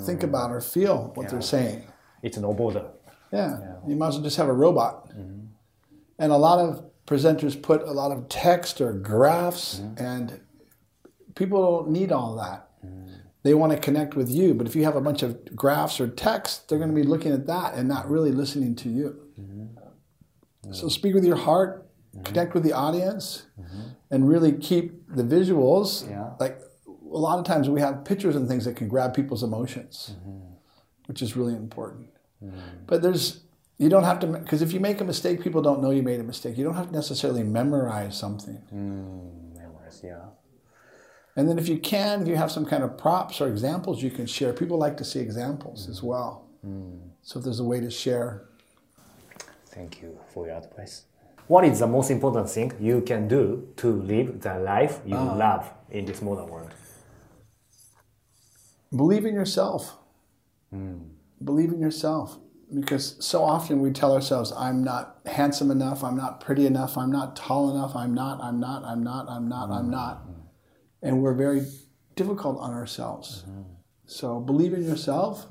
think 0.03 0.21
mm. 0.21 0.25
about 0.25 0.53
or 0.53 0.61
feel 0.61 1.11
what 1.15 1.29
they're 1.29 1.43
saying. 1.43 1.85
It's 2.23 2.39
no 2.39 2.55
border. 2.55 2.87
Yeah. 3.33 3.59
you 3.87 3.97
might 3.97 4.09
as 4.09 4.15
well 4.15 4.23
just 4.23 4.37
have 4.37 4.49
a 4.49 4.53
robot. 4.53 5.11
Mm-hmm. 5.11 5.47
And 6.19 6.33
a 6.33 6.37
lot 6.37 6.59
of 6.59 6.89
presenters 7.07 7.61
put 7.61 7.83
a 7.83 7.93
lot 7.93 8.13
of 8.13 8.29
text 8.29 8.81
or 8.81 8.93
graphs, 8.93 9.81
mm-hmm. 9.81 10.03
and 10.03 10.41
people 11.35 11.61
don't 11.61 11.91
need 11.91 12.13
all 12.13 12.37
that. 12.37 12.69
Mm. 12.85 13.21
They 13.43 13.55
want 13.55 13.73
to 13.73 13.79
connect 13.79 14.15
with 14.15 14.31
you, 14.31 14.55
but 14.55 14.67
if 14.67 14.75
you 14.75 14.85
have 14.85 14.97
a 14.97 15.01
bunch 15.01 15.23
of 15.23 15.55
graphs 15.55 16.01
or 16.01 16.09
text, 16.09 16.69
they're 16.69 16.79
going 16.79 16.91
to 16.91 16.97
be 16.97 17.03
looking 17.03 17.33
at 17.33 17.47
that 17.47 17.75
and 17.75 17.89
not 17.89 18.09
really 18.09 18.33
listening 18.33 18.75
to 18.77 18.89
you. 18.89 19.21
Mm-hmm. 19.41 20.73
So 20.73 20.87
mm. 20.87 20.91
speak 20.91 21.15
with 21.15 21.25
your 21.25 21.37
heart, 21.37 21.86
Mm-hmm. 22.17 22.25
connect 22.25 22.55
with 22.55 22.63
the 22.63 22.73
audience, 22.73 23.47
mm-hmm. 23.61 23.81
and 24.11 24.29
really 24.29 24.53
keep 24.53 25.15
the 25.15 25.23
visuals. 25.23 26.09
Yeah. 26.09 26.31
Like 26.41 26.61
a 26.89 27.19
lot 27.19 27.39
of 27.39 27.45
times 27.45 27.69
we 27.69 27.81
have 27.81 28.05
pictures 28.05 28.37
and 28.37 28.49
things 28.49 28.65
that 28.65 28.77
can 28.77 28.89
grab 28.89 29.15
people's 29.15 29.43
emotions, 29.43 30.13
mm-hmm. 30.13 30.55
which 31.07 31.23
is 31.23 31.37
really 31.37 31.55
important. 31.55 32.09
But 32.87 33.03
there's 33.03 33.41
you 33.79 33.89
don't 33.89 34.05
have 34.05 34.21
to 34.21 34.27
because 34.27 34.63
if 34.63 34.73
you 34.73 34.81
make 34.81 35.01
a 35.01 35.05
mistake, 35.05 35.43
people 35.43 35.63
don't 35.63 35.83
know 35.83 35.91
you 35.91 36.03
made 36.03 36.21
a 36.21 36.25
mistake. 36.25 36.57
You 36.57 36.65
don't 36.65 36.75
have 36.75 36.89
to 36.89 36.93
necessarily 36.93 37.43
memorize 37.43 38.17
something. 38.17 38.63
Mm, 38.73 39.57
Memories, 39.59 40.01
yeah. 40.05 40.27
And 41.35 41.49
then 41.49 41.59
if 41.59 41.69
you 41.69 41.79
can, 41.79 42.23
if 42.23 42.29
you 42.29 42.37
have 42.37 42.51
some 42.51 42.65
kind 42.65 42.83
of 42.83 42.97
props 42.97 43.41
or 43.41 43.49
examples 43.49 44.03
you 44.03 44.11
can 44.11 44.27
share. 44.27 44.53
People 44.53 44.79
like 44.79 44.97
to 44.99 45.05
see 45.05 45.21
examples 45.21 45.89
as 45.89 46.03
well. 46.03 46.47
Mm. 46.67 47.01
So 47.23 47.39
if 47.39 47.45
there's 47.45 47.61
a 47.61 47.65
way 47.65 47.81
to 47.81 47.91
share, 47.91 48.45
Thank 49.67 50.01
you 50.01 50.19
for 50.33 50.47
your 50.47 50.57
advice. 50.57 51.05
What 51.49 51.65
is 51.65 51.79
the 51.79 51.87
most 51.87 52.11
important 52.11 52.51
thing 52.51 52.73
you 52.81 53.03
can 53.03 53.29
do 53.29 53.69
to 53.77 53.93
live 53.93 54.41
the 54.41 54.59
life 54.59 55.01
you 55.07 55.17
ah. 55.17 55.35
love 55.35 55.71
in 55.91 56.05
this 56.05 56.21
modern 56.21 56.49
world? 56.49 56.73
believe 58.95 59.25
in 59.25 59.35
yourself. 59.35 59.97
Hmm. 60.71 60.99
Believe 61.43 61.73
in 61.73 61.81
yourself. 61.81 62.39
Because 62.75 63.17
so 63.25 63.45
often 63.45 63.81
we 63.81 63.93
tell 63.93 64.13
ourselves, 64.13 64.53
I'm 64.57 64.83
not 64.83 65.19
handsome 65.27 65.71
enough, 65.71 66.03
I'm 66.03 66.17
not 66.17 66.41
pretty 66.41 66.67
enough, 66.67 66.99
I'm 66.99 67.13
not 67.13 67.37
tall 67.37 67.71
enough, 67.71 67.95
I'm 67.95 68.13
not, 68.13 68.43
I'm 68.43 68.59
not, 68.59 68.83
I'm 68.85 69.05
not, 69.05 69.29
I'm 69.29 69.49
not, 69.49 69.71
I'm 69.71 69.89
not. 69.89 70.17
Hmm. 70.17 70.33
And 71.03 71.23
we're 71.23 71.35
very 71.35 71.67
difficult 72.17 72.59
on 72.59 72.73
ourselves. 72.73 73.43
Hmm. 73.47 73.63
So 74.07 74.41
believe 74.41 74.73
in 74.73 74.85
yourself 74.85 75.47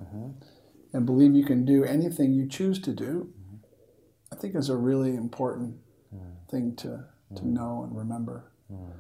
and 0.94 1.06
believe 1.06 1.36
you 1.36 1.46
can 1.46 1.66
do 1.66 1.84
anything 1.84 2.34
you 2.34 2.48
choose 2.48 2.80
to 2.82 2.92
do. 2.92 3.30
I 4.32 4.36
think 4.36 4.56
is 4.56 4.70
a 4.70 4.76
really 4.76 5.16
important 5.16 5.76
thing 6.50 6.76
to, 6.78 7.04
to 7.36 7.42
mm. 7.42 7.46
know 7.46 7.84
and 7.84 7.98
remember. 7.98 8.52
Mm. 8.72 8.92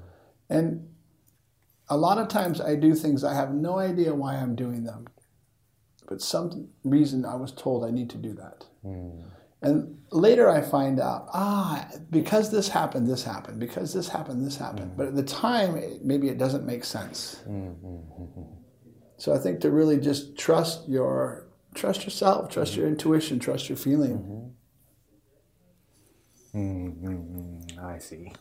And 0.50 0.88
a 1.90 1.98
lot 1.98 2.18
of 2.18 2.28
times 2.28 2.62
I 2.62 2.76
do 2.76 2.96
things 2.96 3.24
I 3.24 3.34
have 3.34 3.54
no 3.54 3.78
idea 3.78 4.14
why 4.14 4.36
I'm 4.36 4.56
doing 4.56 4.84
them, 4.84 5.08
but 6.08 6.22
some 6.22 6.70
reason 6.84 7.26
I 7.26 7.36
was 7.36 7.52
told 7.52 7.84
I 7.84 7.92
need 7.92 8.10
to 8.12 8.18
do 8.18 8.34
that. 8.34 8.66
Mm. 8.86 9.24
And 9.62 9.98
later 10.12 10.48
I 10.48 10.62
find 10.62 11.00
out, 11.00 11.28
ah, 11.34 11.88
because 12.12 12.52
this 12.52 12.68
happened, 12.70 13.08
this 13.08 13.24
happened. 13.24 13.60
Because 13.60 13.94
this 13.94 14.08
happened, 14.08 14.46
this 14.46 14.58
happened. 14.58 14.96
But 14.96 15.08
at 15.08 15.16
the 15.16 15.24
time, 15.24 15.76
it, 15.76 16.06
maybe 16.06 16.30
it 16.30 16.38
doesn't 16.38 16.66
make 16.66 16.84
sense. 16.84 17.42
So 19.18 19.34
I 19.34 19.40
think 19.40 19.62
to 19.62 19.72
really 19.72 19.98
just 19.98 20.38
trust 20.38 20.88
your, 20.88 21.48
trust 21.74 22.04
yourself, 22.04 22.50
trust 22.50 22.76
your 22.76 22.88
intuition, 22.88 23.40
trust 23.40 23.70
your 23.70 23.78
feeling. 23.78 24.20
Mm-hmm. 24.20 24.48
Mm-hmm. 26.56 27.80
I 27.80 27.98
see. 28.00 28.32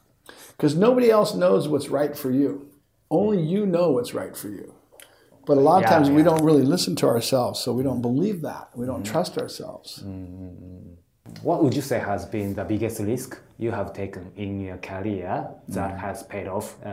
Because 0.56 0.74
nobody 0.76 1.10
else 1.10 1.34
knows 1.34 1.68
what's 1.68 1.88
right 1.88 2.16
for 2.16 2.30
you. 2.30 2.70
Only 3.10 3.42
you 3.42 3.66
know 3.66 3.90
what's 3.90 4.14
right 4.14 4.36
for 4.36 4.48
you. 4.48 4.74
But 5.46 5.58
a 5.58 5.60
lot 5.60 5.76
of 5.78 5.82
Yeah, 5.82 5.90
times 5.90 6.10
we 6.10 6.22
don't 6.22 6.42
really 6.42 6.62
listen 6.62 6.96
to 6.96 7.06
ourselves, 7.06 7.60
so 7.60 7.72
we 7.74 7.82
don't 7.82 8.00
believe 8.00 8.40
that. 8.42 8.70
We 8.74 8.86
don't 8.86 9.02
mm-hmm. 9.02 9.12
trust 9.12 9.36
ourselves. 9.36 10.02
Mm-hmm. 10.02 10.94
What 11.42 11.62
would 11.62 11.74
you 11.74 11.82
say 11.82 11.98
has 11.98 12.24
been 12.26 12.54
the 12.54 12.64
biggest 12.64 13.00
risk 13.00 13.38
you 13.58 13.70
have 13.70 13.92
taken 13.92 14.30
in 14.36 14.60
your 14.60 14.78
career 14.78 15.48
that 15.68 15.98
has 15.98 16.22
paid 16.22 16.46
off 16.46 16.76
uh, 16.84 16.88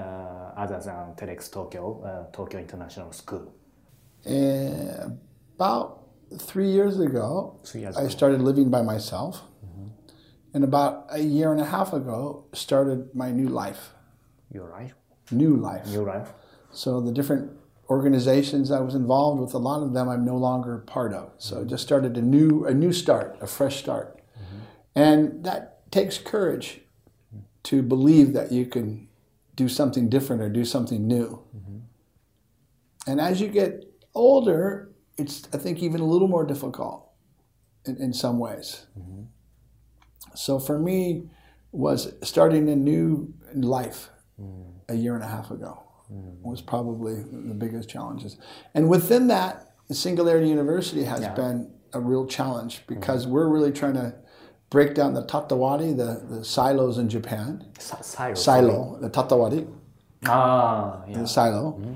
other 0.63 0.79
than 0.79 1.15
TEDx 1.15 1.51
Tokyo, 1.51 2.01
uh, 2.03 2.31
Tokyo 2.35 2.59
International 2.59 3.11
School? 3.11 3.53
And 4.25 5.19
about 5.55 6.03
three 6.39 6.69
years 6.69 6.99
ago, 6.99 7.59
Three 7.65 7.81
years 7.81 7.97
I 7.97 8.01
ago. 8.01 8.09
started 8.09 8.41
living 8.41 8.69
by 8.69 8.81
myself. 8.81 9.41
And 10.53 10.63
about 10.63 11.05
a 11.09 11.19
year 11.19 11.51
and 11.51 11.61
a 11.61 11.65
half 11.65 11.93
ago, 11.93 12.45
started 12.53 13.15
my 13.15 13.31
new 13.31 13.47
life. 13.47 13.91
Your 14.51 14.69
life? 14.69 14.93
New 15.31 15.55
life. 15.55 15.87
Your 15.87 16.05
life? 16.05 16.33
So 16.71 16.99
the 16.99 17.11
different 17.11 17.51
organizations 17.89 18.71
I 18.71 18.79
was 18.79 18.95
involved 18.95 19.41
with, 19.41 19.53
a 19.53 19.57
lot 19.57 19.83
of 19.83 19.93
them 19.93 20.09
I'm 20.09 20.25
no 20.25 20.37
longer 20.37 20.79
part 20.79 21.13
of. 21.13 21.31
So 21.37 21.61
I 21.61 21.63
just 21.65 21.83
started 21.83 22.17
a 22.17 22.21
new 22.21 22.65
a 22.65 22.73
new 22.73 22.93
start, 22.93 23.37
a 23.41 23.47
fresh 23.47 23.77
start. 23.77 24.17
Mm-hmm. 24.17 24.57
And 24.95 25.43
that 25.43 25.91
takes 25.91 26.17
courage 26.17 26.81
to 27.63 27.81
believe 27.81 28.33
that 28.33 28.51
you 28.51 28.65
can 28.65 29.07
do 29.55 29.67
something 29.69 30.09
different 30.09 30.41
or 30.41 30.49
do 30.49 30.65
something 30.65 31.07
new. 31.07 31.43
Mm-hmm. 31.55 31.77
And 33.07 33.21
as 33.21 33.41
you 33.41 33.47
get 33.47 33.85
older, 34.13 34.91
it's 35.17 35.47
I 35.53 35.57
think 35.57 35.79
even 35.79 36.01
a 36.01 36.05
little 36.05 36.27
more 36.27 36.45
difficult 36.45 37.09
in, 37.85 37.97
in 37.97 38.13
some 38.13 38.39
ways. 38.39 38.85
So 40.35 40.59
for 40.59 40.79
me 40.79 41.23
was 41.71 42.13
starting 42.23 42.69
a 42.69 42.75
new 42.75 43.33
life 43.53 44.09
mm. 44.39 44.65
a 44.89 44.95
year 44.95 45.15
and 45.15 45.23
a 45.23 45.27
half 45.27 45.51
ago 45.51 45.83
mm. 46.11 46.41
was 46.41 46.61
probably 46.61 47.15
the 47.15 47.53
biggest 47.53 47.89
challenges. 47.89 48.37
And 48.73 48.89
within 48.89 49.27
that, 49.27 49.67
Singularity 49.89 50.47
University 50.47 51.03
has 51.03 51.27
been 51.35 51.71
a 51.93 51.99
real 51.99 52.25
challenge 52.25 52.79
mm. 52.79 52.87
because 52.87 53.27
we're 53.27 53.47
really 53.47 53.71
trying 53.71 53.93
to 53.95 54.15
break 54.69 54.95
down 54.95 55.13
the 55.13 55.23
tatawari, 55.23 55.95
the, 55.95 56.25
the 56.33 56.45
silos 56.45 56.97
in 56.97 57.09
Japan. 57.09 57.65
Si- 57.77 57.95
Silo. 58.01 58.35
Silo, 58.35 58.97
the 59.01 59.09
tatawari, 59.09 59.67
Ah, 60.25 61.01
yeah. 61.07 61.17
the 61.17 61.27
silo, 61.27 61.73
mm-hmm. 61.73 61.93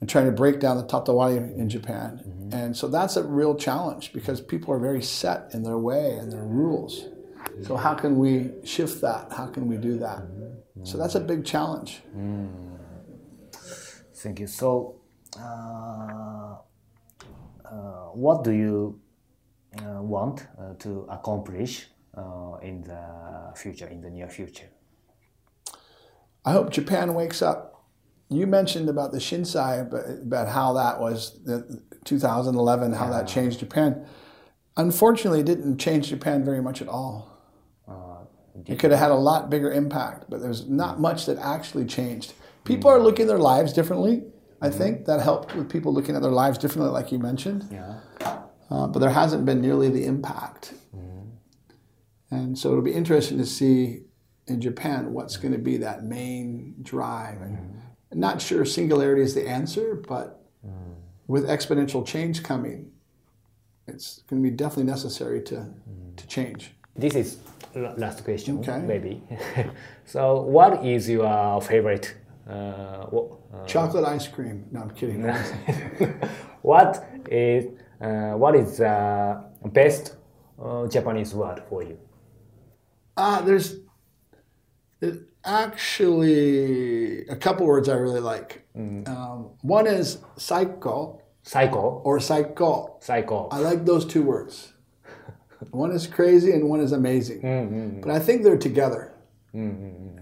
and 0.00 0.08
trying 0.08 0.26
to 0.26 0.32
break 0.32 0.60
down 0.60 0.76
the 0.76 0.84
tatawari 0.84 1.56
in 1.56 1.68
Japan. 1.68 2.22
Mm-hmm. 2.26 2.54
And 2.54 2.76
so 2.76 2.88
that's 2.88 3.16
a 3.16 3.22
real 3.22 3.54
challenge 3.54 4.12
because 4.12 4.40
people 4.40 4.72
are 4.72 4.78
very 4.78 5.02
set 5.02 5.50
in 5.52 5.62
their 5.62 5.78
way 5.78 6.12
and 6.12 6.32
their 6.32 6.42
rules. 6.42 7.04
So 7.62 7.76
how 7.76 7.94
can 7.94 8.18
we 8.18 8.50
shift 8.64 9.00
that? 9.00 9.32
How 9.32 9.46
can 9.46 9.66
we 9.68 9.76
do 9.76 9.98
that? 9.98 10.22
So 10.84 10.98
that's 10.98 11.14
a 11.14 11.20
big 11.20 11.44
challenge. 11.44 12.02
Thank 14.14 14.40
you. 14.40 14.46
So, 14.46 15.00
uh, 15.38 16.56
uh, 17.64 18.06
what 18.12 18.44
do 18.44 18.52
you 18.52 19.00
uh, 19.78 20.02
want 20.02 20.46
uh, 20.58 20.74
to 20.80 21.06
accomplish 21.10 21.88
uh, 22.16 22.56
in 22.62 22.82
the 22.82 23.52
future, 23.54 23.86
in 23.86 24.00
the 24.00 24.10
near 24.10 24.28
future? 24.28 24.68
I 26.44 26.52
hope 26.52 26.70
Japan 26.70 27.14
wakes 27.14 27.42
up. 27.42 27.84
You 28.28 28.46
mentioned 28.46 28.88
about 28.88 29.12
the 29.12 29.18
Shinsai, 29.18 29.88
but 29.88 30.04
about 30.22 30.48
how 30.48 30.72
that 30.72 30.98
was 31.00 31.38
the 31.44 31.82
2011, 32.04 32.92
how 32.92 33.10
that 33.10 33.28
changed 33.28 33.60
Japan. 33.60 34.06
Unfortunately, 34.76 35.40
it 35.40 35.46
didn't 35.46 35.78
change 35.78 36.08
Japan 36.08 36.44
very 36.44 36.62
much 36.62 36.82
at 36.82 36.88
all. 36.88 37.35
It 38.66 38.78
could 38.78 38.90
have 38.90 39.00
had 39.00 39.10
a 39.10 39.16
lot 39.16 39.50
bigger 39.50 39.70
impact, 39.72 40.30
but 40.30 40.40
there's 40.40 40.68
not 40.68 40.96
mm. 40.96 41.00
much 41.00 41.26
that 41.26 41.38
actually 41.38 41.84
changed. 41.84 42.32
People 42.64 42.90
are 42.90 42.98
looking 42.98 43.24
at 43.24 43.28
their 43.28 43.38
lives 43.38 43.72
differently. 43.72 44.24
I 44.60 44.68
mm-hmm. 44.68 44.78
think 44.78 45.06
that 45.06 45.20
helped 45.20 45.54
with 45.54 45.70
people 45.70 45.92
looking 45.92 46.16
at 46.16 46.22
their 46.22 46.30
lives 46.30 46.58
differently, 46.58 46.90
like 46.90 47.12
you 47.12 47.18
mentioned. 47.18 47.68
Yeah. 47.70 48.00
Uh, 48.70 48.86
but 48.86 48.98
there 48.98 49.10
hasn't 49.10 49.44
been 49.44 49.60
nearly 49.60 49.88
the 49.88 50.04
impact. 50.04 50.74
Mm-hmm. 50.94 52.34
And 52.34 52.58
so 52.58 52.70
it'll 52.70 52.82
be 52.82 52.94
interesting 52.94 53.38
to 53.38 53.46
see 53.46 54.02
in 54.46 54.60
Japan 54.60 55.12
what's 55.12 55.34
mm-hmm. 55.34 55.48
going 55.48 55.54
to 55.54 55.62
be 55.62 55.76
that 55.78 56.04
main 56.04 56.74
drive. 56.82 57.40
And 57.42 57.82
I'm 58.10 58.20
not 58.20 58.40
sure 58.40 58.64
singularity 58.64 59.22
is 59.22 59.34
the 59.34 59.48
answer, 59.48 60.02
but 60.08 60.42
mm. 60.66 60.94
with 61.26 61.46
exponential 61.48 62.04
change 62.06 62.42
coming, 62.42 62.92
it's 63.86 64.22
going 64.28 64.42
to 64.42 64.50
be 64.50 64.54
definitely 64.54 64.90
necessary 64.90 65.42
to, 65.42 65.54
mm. 65.54 66.16
to 66.16 66.26
change. 66.26 66.72
This 66.98 67.14
is 67.14 67.38
last 67.74 68.24
question, 68.24 68.58
Okay. 68.58 68.78
maybe. 68.78 69.22
so, 70.04 70.42
what 70.42 70.84
is 70.84 71.08
your 71.10 71.60
favorite? 71.60 72.14
Uh, 72.48 72.52
uh, 72.52 73.66
Chocolate 73.66 74.04
ice 74.04 74.28
cream. 74.28 74.64
No, 74.70 74.80
I'm 74.82 74.90
kidding. 74.90 75.22
what 76.62 77.04
is 77.30 77.66
uh, 78.00 78.32
what 78.36 78.54
is 78.54 78.78
the 78.78 79.42
best 79.64 80.16
uh, 80.62 80.86
Japanese 80.86 81.34
word 81.34 81.62
for 81.68 81.82
you? 81.82 81.98
Uh, 83.16 83.40
there's 83.42 83.76
actually 85.44 87.26
a 87.28 87.36
couple 87.36 87.66
words 87.66 87.88
I 87.88 87.94
really 87.96 88.20
like. 88.20 88.66
Um, 88.76 89.50
one 89.62 89.86
is 89.86 90.18
psycho 90.36 91.22
Psycho. 91.42 92.02
or 92.04 92.20
psycho. 92.20 92.98
Psycho. 93.00 93.48
I 93.50 93.58
like 93.60 93.84
those 93.84 94.04
two 94.04 94.22
words. 94.22 94.72
One 95.70 95.90
is 95.90 96.06
crazy 96.06 96.52
and 96.52 96.68
one 96.68 96.80
is 96.80 96.92
amazing. 96.92 97.40
Mm, 97.40 97.70
mm, 97.70 97.72
mm. 97.72 98.02
But 98.02 98.10
I 98.10 98.18
think 98.18 98.42
they're 98.42 98.58
together. 98.58 99.12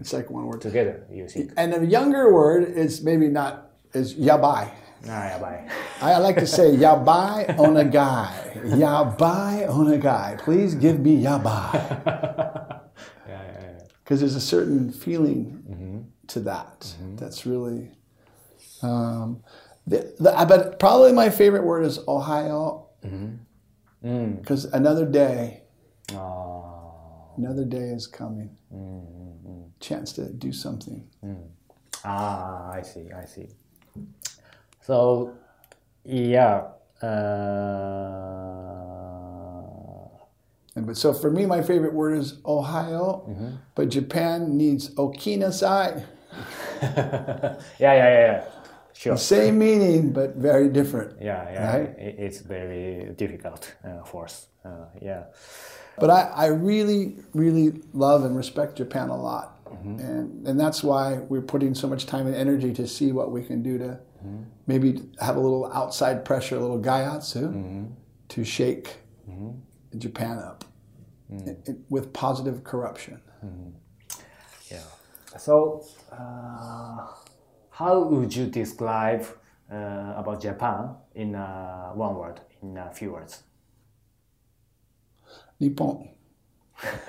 It's 0.01 0.13
like 0.13 0.31
one 0.31 0.47
word. 0.47 0.61
Together, 0.61 1.05
you 1.11 1.27
think. 1.27 1.53
And 1.57 1.75
a 1.75 1.85
younger 1.85 2.33
word 2.33 2.69
is 2.69 3.03
maybe 3.03 3.29
not 3.29 3.71
is 3.93 4.15
yabai. 4.15 4.71
Ah, 5.09 5.39
bye. 5.41 5.69
I 6.01 6.19
like 6.19 6.37
to 6.37 6.47
say 6.47 6.71
yabai 6.77 7.59
on 7.59 7.77
a 7.77 7.85
guy. 7.85 8.53
Yabai 8.65 9.69
on 9.69 9.93
a 9.93 9.99
guy. 9.99 10.37
Please 10.39 10.75
give 10.75 11.01
me 11.01 11.23
yabai. 11.23 12.81
Yeah, 13.27 13.41
yeah, 13.43 13.61
yeah. 13.61 13.85
Because 14.03 14.21
there's 14.21 14.35
a 14.35 14.41
certain 14.41 14.93
feeling 14.93 15.65
mm-hmm. 15.69 15.99
to 16.29 16.41
that. 16.41 16.81
Mm-hmm. 16.81 17.17
That's 17.17 17.47
really. 17.47 17.91
Um, 18.83 19.43
the, 19.87 20.15
the, 20.21 20.39
I 20.39 20.45
bet 20.45 20.79
probably 20.79 21.13
my 21.13 21.31
favorite 21.31 21.65
word 21.65 21.85
is 21.85 21.99
Ohio. 22.07 22.89
Mm-hmm. 23.05 23.37
Because 24.05 24.67
another 24.67 25.07
day, 25.07 25.63
Ah, 26.13 27.33
another 27.39 27.65
day 27.65 27.89
is 27.89 28.07
coming. 28.07 28.51
Chance 29.81 30.13
to 30.15 30.29
do 30.31 30.53
something. 30.53 31.09
ah, 32.05 32.71
I 32.71 32.83
see, 32.83 33.11
I 33.13 33.25
see. 33.25 33.49
So, 34.83 35.33
yeah. 36.05 36.69
Uh, 37.03 37.11
And 40.77 40.87
but 40.87 40.97
so 40.97 41.13
for 41.15 41.31
me, 41.31 41.47
my 41.47 41.63
favorite 41.63 41.95
word 41.95 42.19
is 42.19 42.35
Ohayo, 42.45 43.57
but 43.75 43.89
Japan 43.89 44.57
needs 44.57 44.91
Okinasai. 44.97 46.05
yeah, 46.83 47.57
yeah, 47.79 47.95
yeah, 47.95 48.21
yeah. 48.29 48.45
Sure. 48.95 49.17
Same 49.17 49.59
meaning, 49.59 50.13
but 50.13 50.37
very 50.37 50.69
different. 50.69 51.21
Yeah, 51.21 51.51
yeah. 51.53 51.77
Right? 51.79 51.95
It's 51.99 52.41
very 52.41 53.13
difficult 53.17 53.75
uh, 53.85 54.03
for 54.05 54.25
us. 54.25 54.47
Uh, 54.65 54.87
yeah. 55.03 55.25
But 55.99 56.11
I, 56.11 56.23
I 56.35 56.47
really, 56.47 57.17
really 57.35 57.83
love 57.93 58.25
and 58.25 58.37
respect 58.37 58.77
Japan 58.77 59.09
a 59.11 59.17
lot. 59.21 59.51
And, 59.85 60.47
and 60.47 60.59
that's 60.59 60.85
why 60.85 61.15
we're 61.29 61.43
putting 61.43 61.75
so 61.75 61.89
much 61.89 62.07
time 62.07 62.27
and 62.29 62.37
energy 62.37 62.73
to 62.75 62.87
see 62.87 63.11
what 63.13 63.33
we 63.33 63.43
can 63.43 63.61
do 63.63 63.77
to 63.79 63.99
maybe 64.67 65.03
have 65.21 65.37
a 65.37 65.41
little 65.41 65.71
outside 65.73 66.25
pressure, 66.25 66.57
a 66.57 66.61
little 66.61 66.81
gaiatsu, 66.81 67.89
to 68.29 68.45
shake 68.45 68.97
Japan 69.99 70.39
up 70.39 70.65
it- 71.31 71.59
it- 71.69 71.77
with 71.91 72.13
positive 72.13 72.63
corruption. 72.65 73.21
Yeah. 74.71 74.79
So, 75.39 75.85
uh, 76.13 77.07
how 77.75 77.99
would 77.99 78.35
you 78.35 78.47
describe 78.47 79.27
uh, 79.71 80.15
about 80.17 80.41
Japan 80.41 80.95
in 81.17 81.35
uh, 81.35 81.91
one 81.91 82.15
word, 82.15 82.41
in 82.63 82.77
a 82.77 82.91
few 82.93 83.13
words? 83.13 83.43
Nippon. 85.59 86.09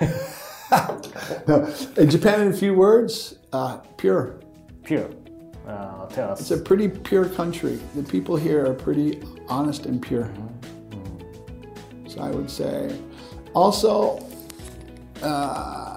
no, 1.46 1.72
in 1.96 2.10
Japan, 2.10 2.40
in 2.40 2.48
a 2.48 2.56
few 2.56 2.74
words, 2.74 3.38
uh, 3.52 3.76
pure. 3.96 4.40
Pure. 4.82 5.10
Uh, 5.68 6.06
tell 6.06 6.30
us. 6.30 6.40
It's 6.40 6.50
a 6.50 6.58
pretty 6.58 6.88
pure 6.88 7.26
country. 7.26 7.78
The 7.94 8.02
people 8.02 8.34
here 8.36 8.66
are 8.66 8.74
pretty 8.74 9.22
honest 9.48 9.86
and 9.86 10.02
pure. 10.02 10.28
So 12.08 12.20
I 12.20 12.30
would 12.30 12.50
say, 12.50 12.98
also, 13.54 14.26
uh, 15.22 15.95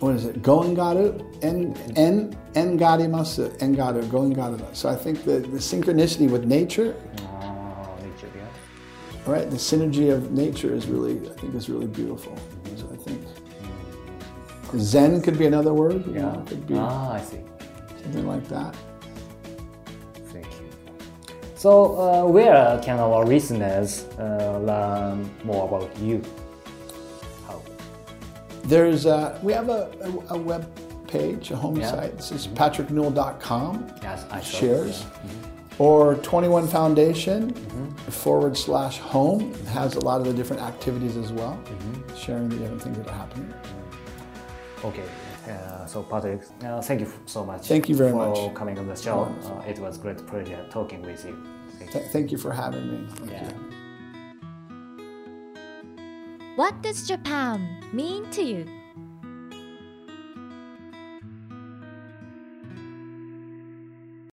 what 0.00 0.14
is 0.14 0.24
it? 0.26 0.42
Goengaru, 0.42 1.20
en 1.42 1.74
en 1.96 2.36
engarimasu, 2.54 3.48
engaru, 3.58 4.02
goengaru. 4.04 4.60
So 4.74 4.88
I 4.88 4.94
think 4.94 5.24
the, 5.24 5.38
the 5.40 5.58
synchronicity 5.58 6.28
with 6.30 6.44
nature, 6.44 6.94
Ah, 7.22 7.88
nature, 8.02 8.28
yeah. 8.36 9.32
right? 9.32 9.48
The 9.50 9.56
synergy 9.56 10.12
of 10.12 10.32
nature 10.32 10.74
is 10.74 10.86
really, 10.86 11.16
I 11.28 11.32
think, 11.34 11.54
is 11.54 11.68
really 11.68 11.86
beautiful. 11.86 12.36
So 12.76 12.86
I 12.92 12.96
think 12.96 13.20
Zen 14.78 15.22
could 15.22 15.38
be 15.38 15.46
another 15.46 15.72
word. 15.72 16.06
Know, 16.06 16.14
Yeah. 16.20 16.40
it 16.40 16.46
could 16.46 16.66
be 16.66 16.74
Ah, 16.76 17.12
I 17.14 17.20
see. 17.22 17.40
something 18.02 18.26
like 18.26 18.46
that. 18.48 18.74
Thank 20.32 20.46
you. 20.60 20.68
So, 21.54 21.70
uh, 21.98 22.26
where 22.30 22.78
can 22.82 22.98
our 22.98 23.24
listeners 23.24 24.04
uh, 24.18 24.58
learn 24.58 25.28
more 25.44 25.64
about 25.68 25.90
you? 25.98 26.20
There's 28.66 29.06
uh, 29.06 29.38
we 29.42 29.52
have 29.52 29.68
a, 29.68 29.90
a, 30.00 30.34
a 30.34 30.38
web 30.38 30.66
page, 31.08 31.50
a 31.50 31.56
home 31.56 31.76
Yeah. 31.76 31.90
site. 31.90 32.16
This 32.16 32.32
is 32.32 32.48
patricknewell.com. 32.48 33.92
Yes, 34.02 34.24
I 34.30 34.40
saw. 34.40 34.58
shares. 34.58 35.04
Yeah. 35.24 35.30
Or 35.78 36.14
21 36.16 36.68
Foundation 36.68 37.52
forward 38.08 38.56
slash 38.56 38.98
home 38.98 39.52
It 39.52 39.66
has 39.66 39.94
a 39.94 40.00
lot 40.00 40.20
of 40.22 40.26
the 40.26 40.32
different 40.32 40.62
activities 40.62 41.16
as 41.18 41.32
well, 41.32 41.58
sharing 42.16 42.48
the 42.48 42.56
different 42.56 42.82
things 42.82 42.96
that 42.96 43.08
are 43.08 43.12
happening. 43.14 43.52
Okay. 44.82 45.04
Uh, 45.46 45.84
so, 45.86 46.02
Patrick, 46.02 46.40
uh, 46.64 46.80
thank 46.80 47.00
you 47.02 47.12
so 47.26 47.44
much. 47.44 47.66
Thank 47.68 47.88
you 47.90 47.94
very 47.94 48.10
for 48.10 48.16
much. 48.28 48.38
For 48.38 48.52
coming 48.54 48.78
on 48.78 48.86
the 48.88 48.96
show. 48.96 49.24
Uh, 49.44 49.68
it 49.70 49.78
was 49.78 49.98
great 49.98 50.26
pleasure 50.26 50.64
talking 50.70 51.02
with 51.02 51.24
you. 51.26 51.36
Thank 51.78 51.94
you. 51.94 52.00
Th- 52.00 52.10
thank 52.10 52.32
you 52.32 52.38
for 52.38 52.52
having 52.52 52.90
me. 52.90 53.06
Thank 53.16 53.30
Yeah. 53.32 53.44
you. 53.48 53.65
What 56.56 56.80
does 56.80 57.06
Japan 57.06 57.84
mean 57.92 58.30
to 58.30 58.42
you? 58.42 58.75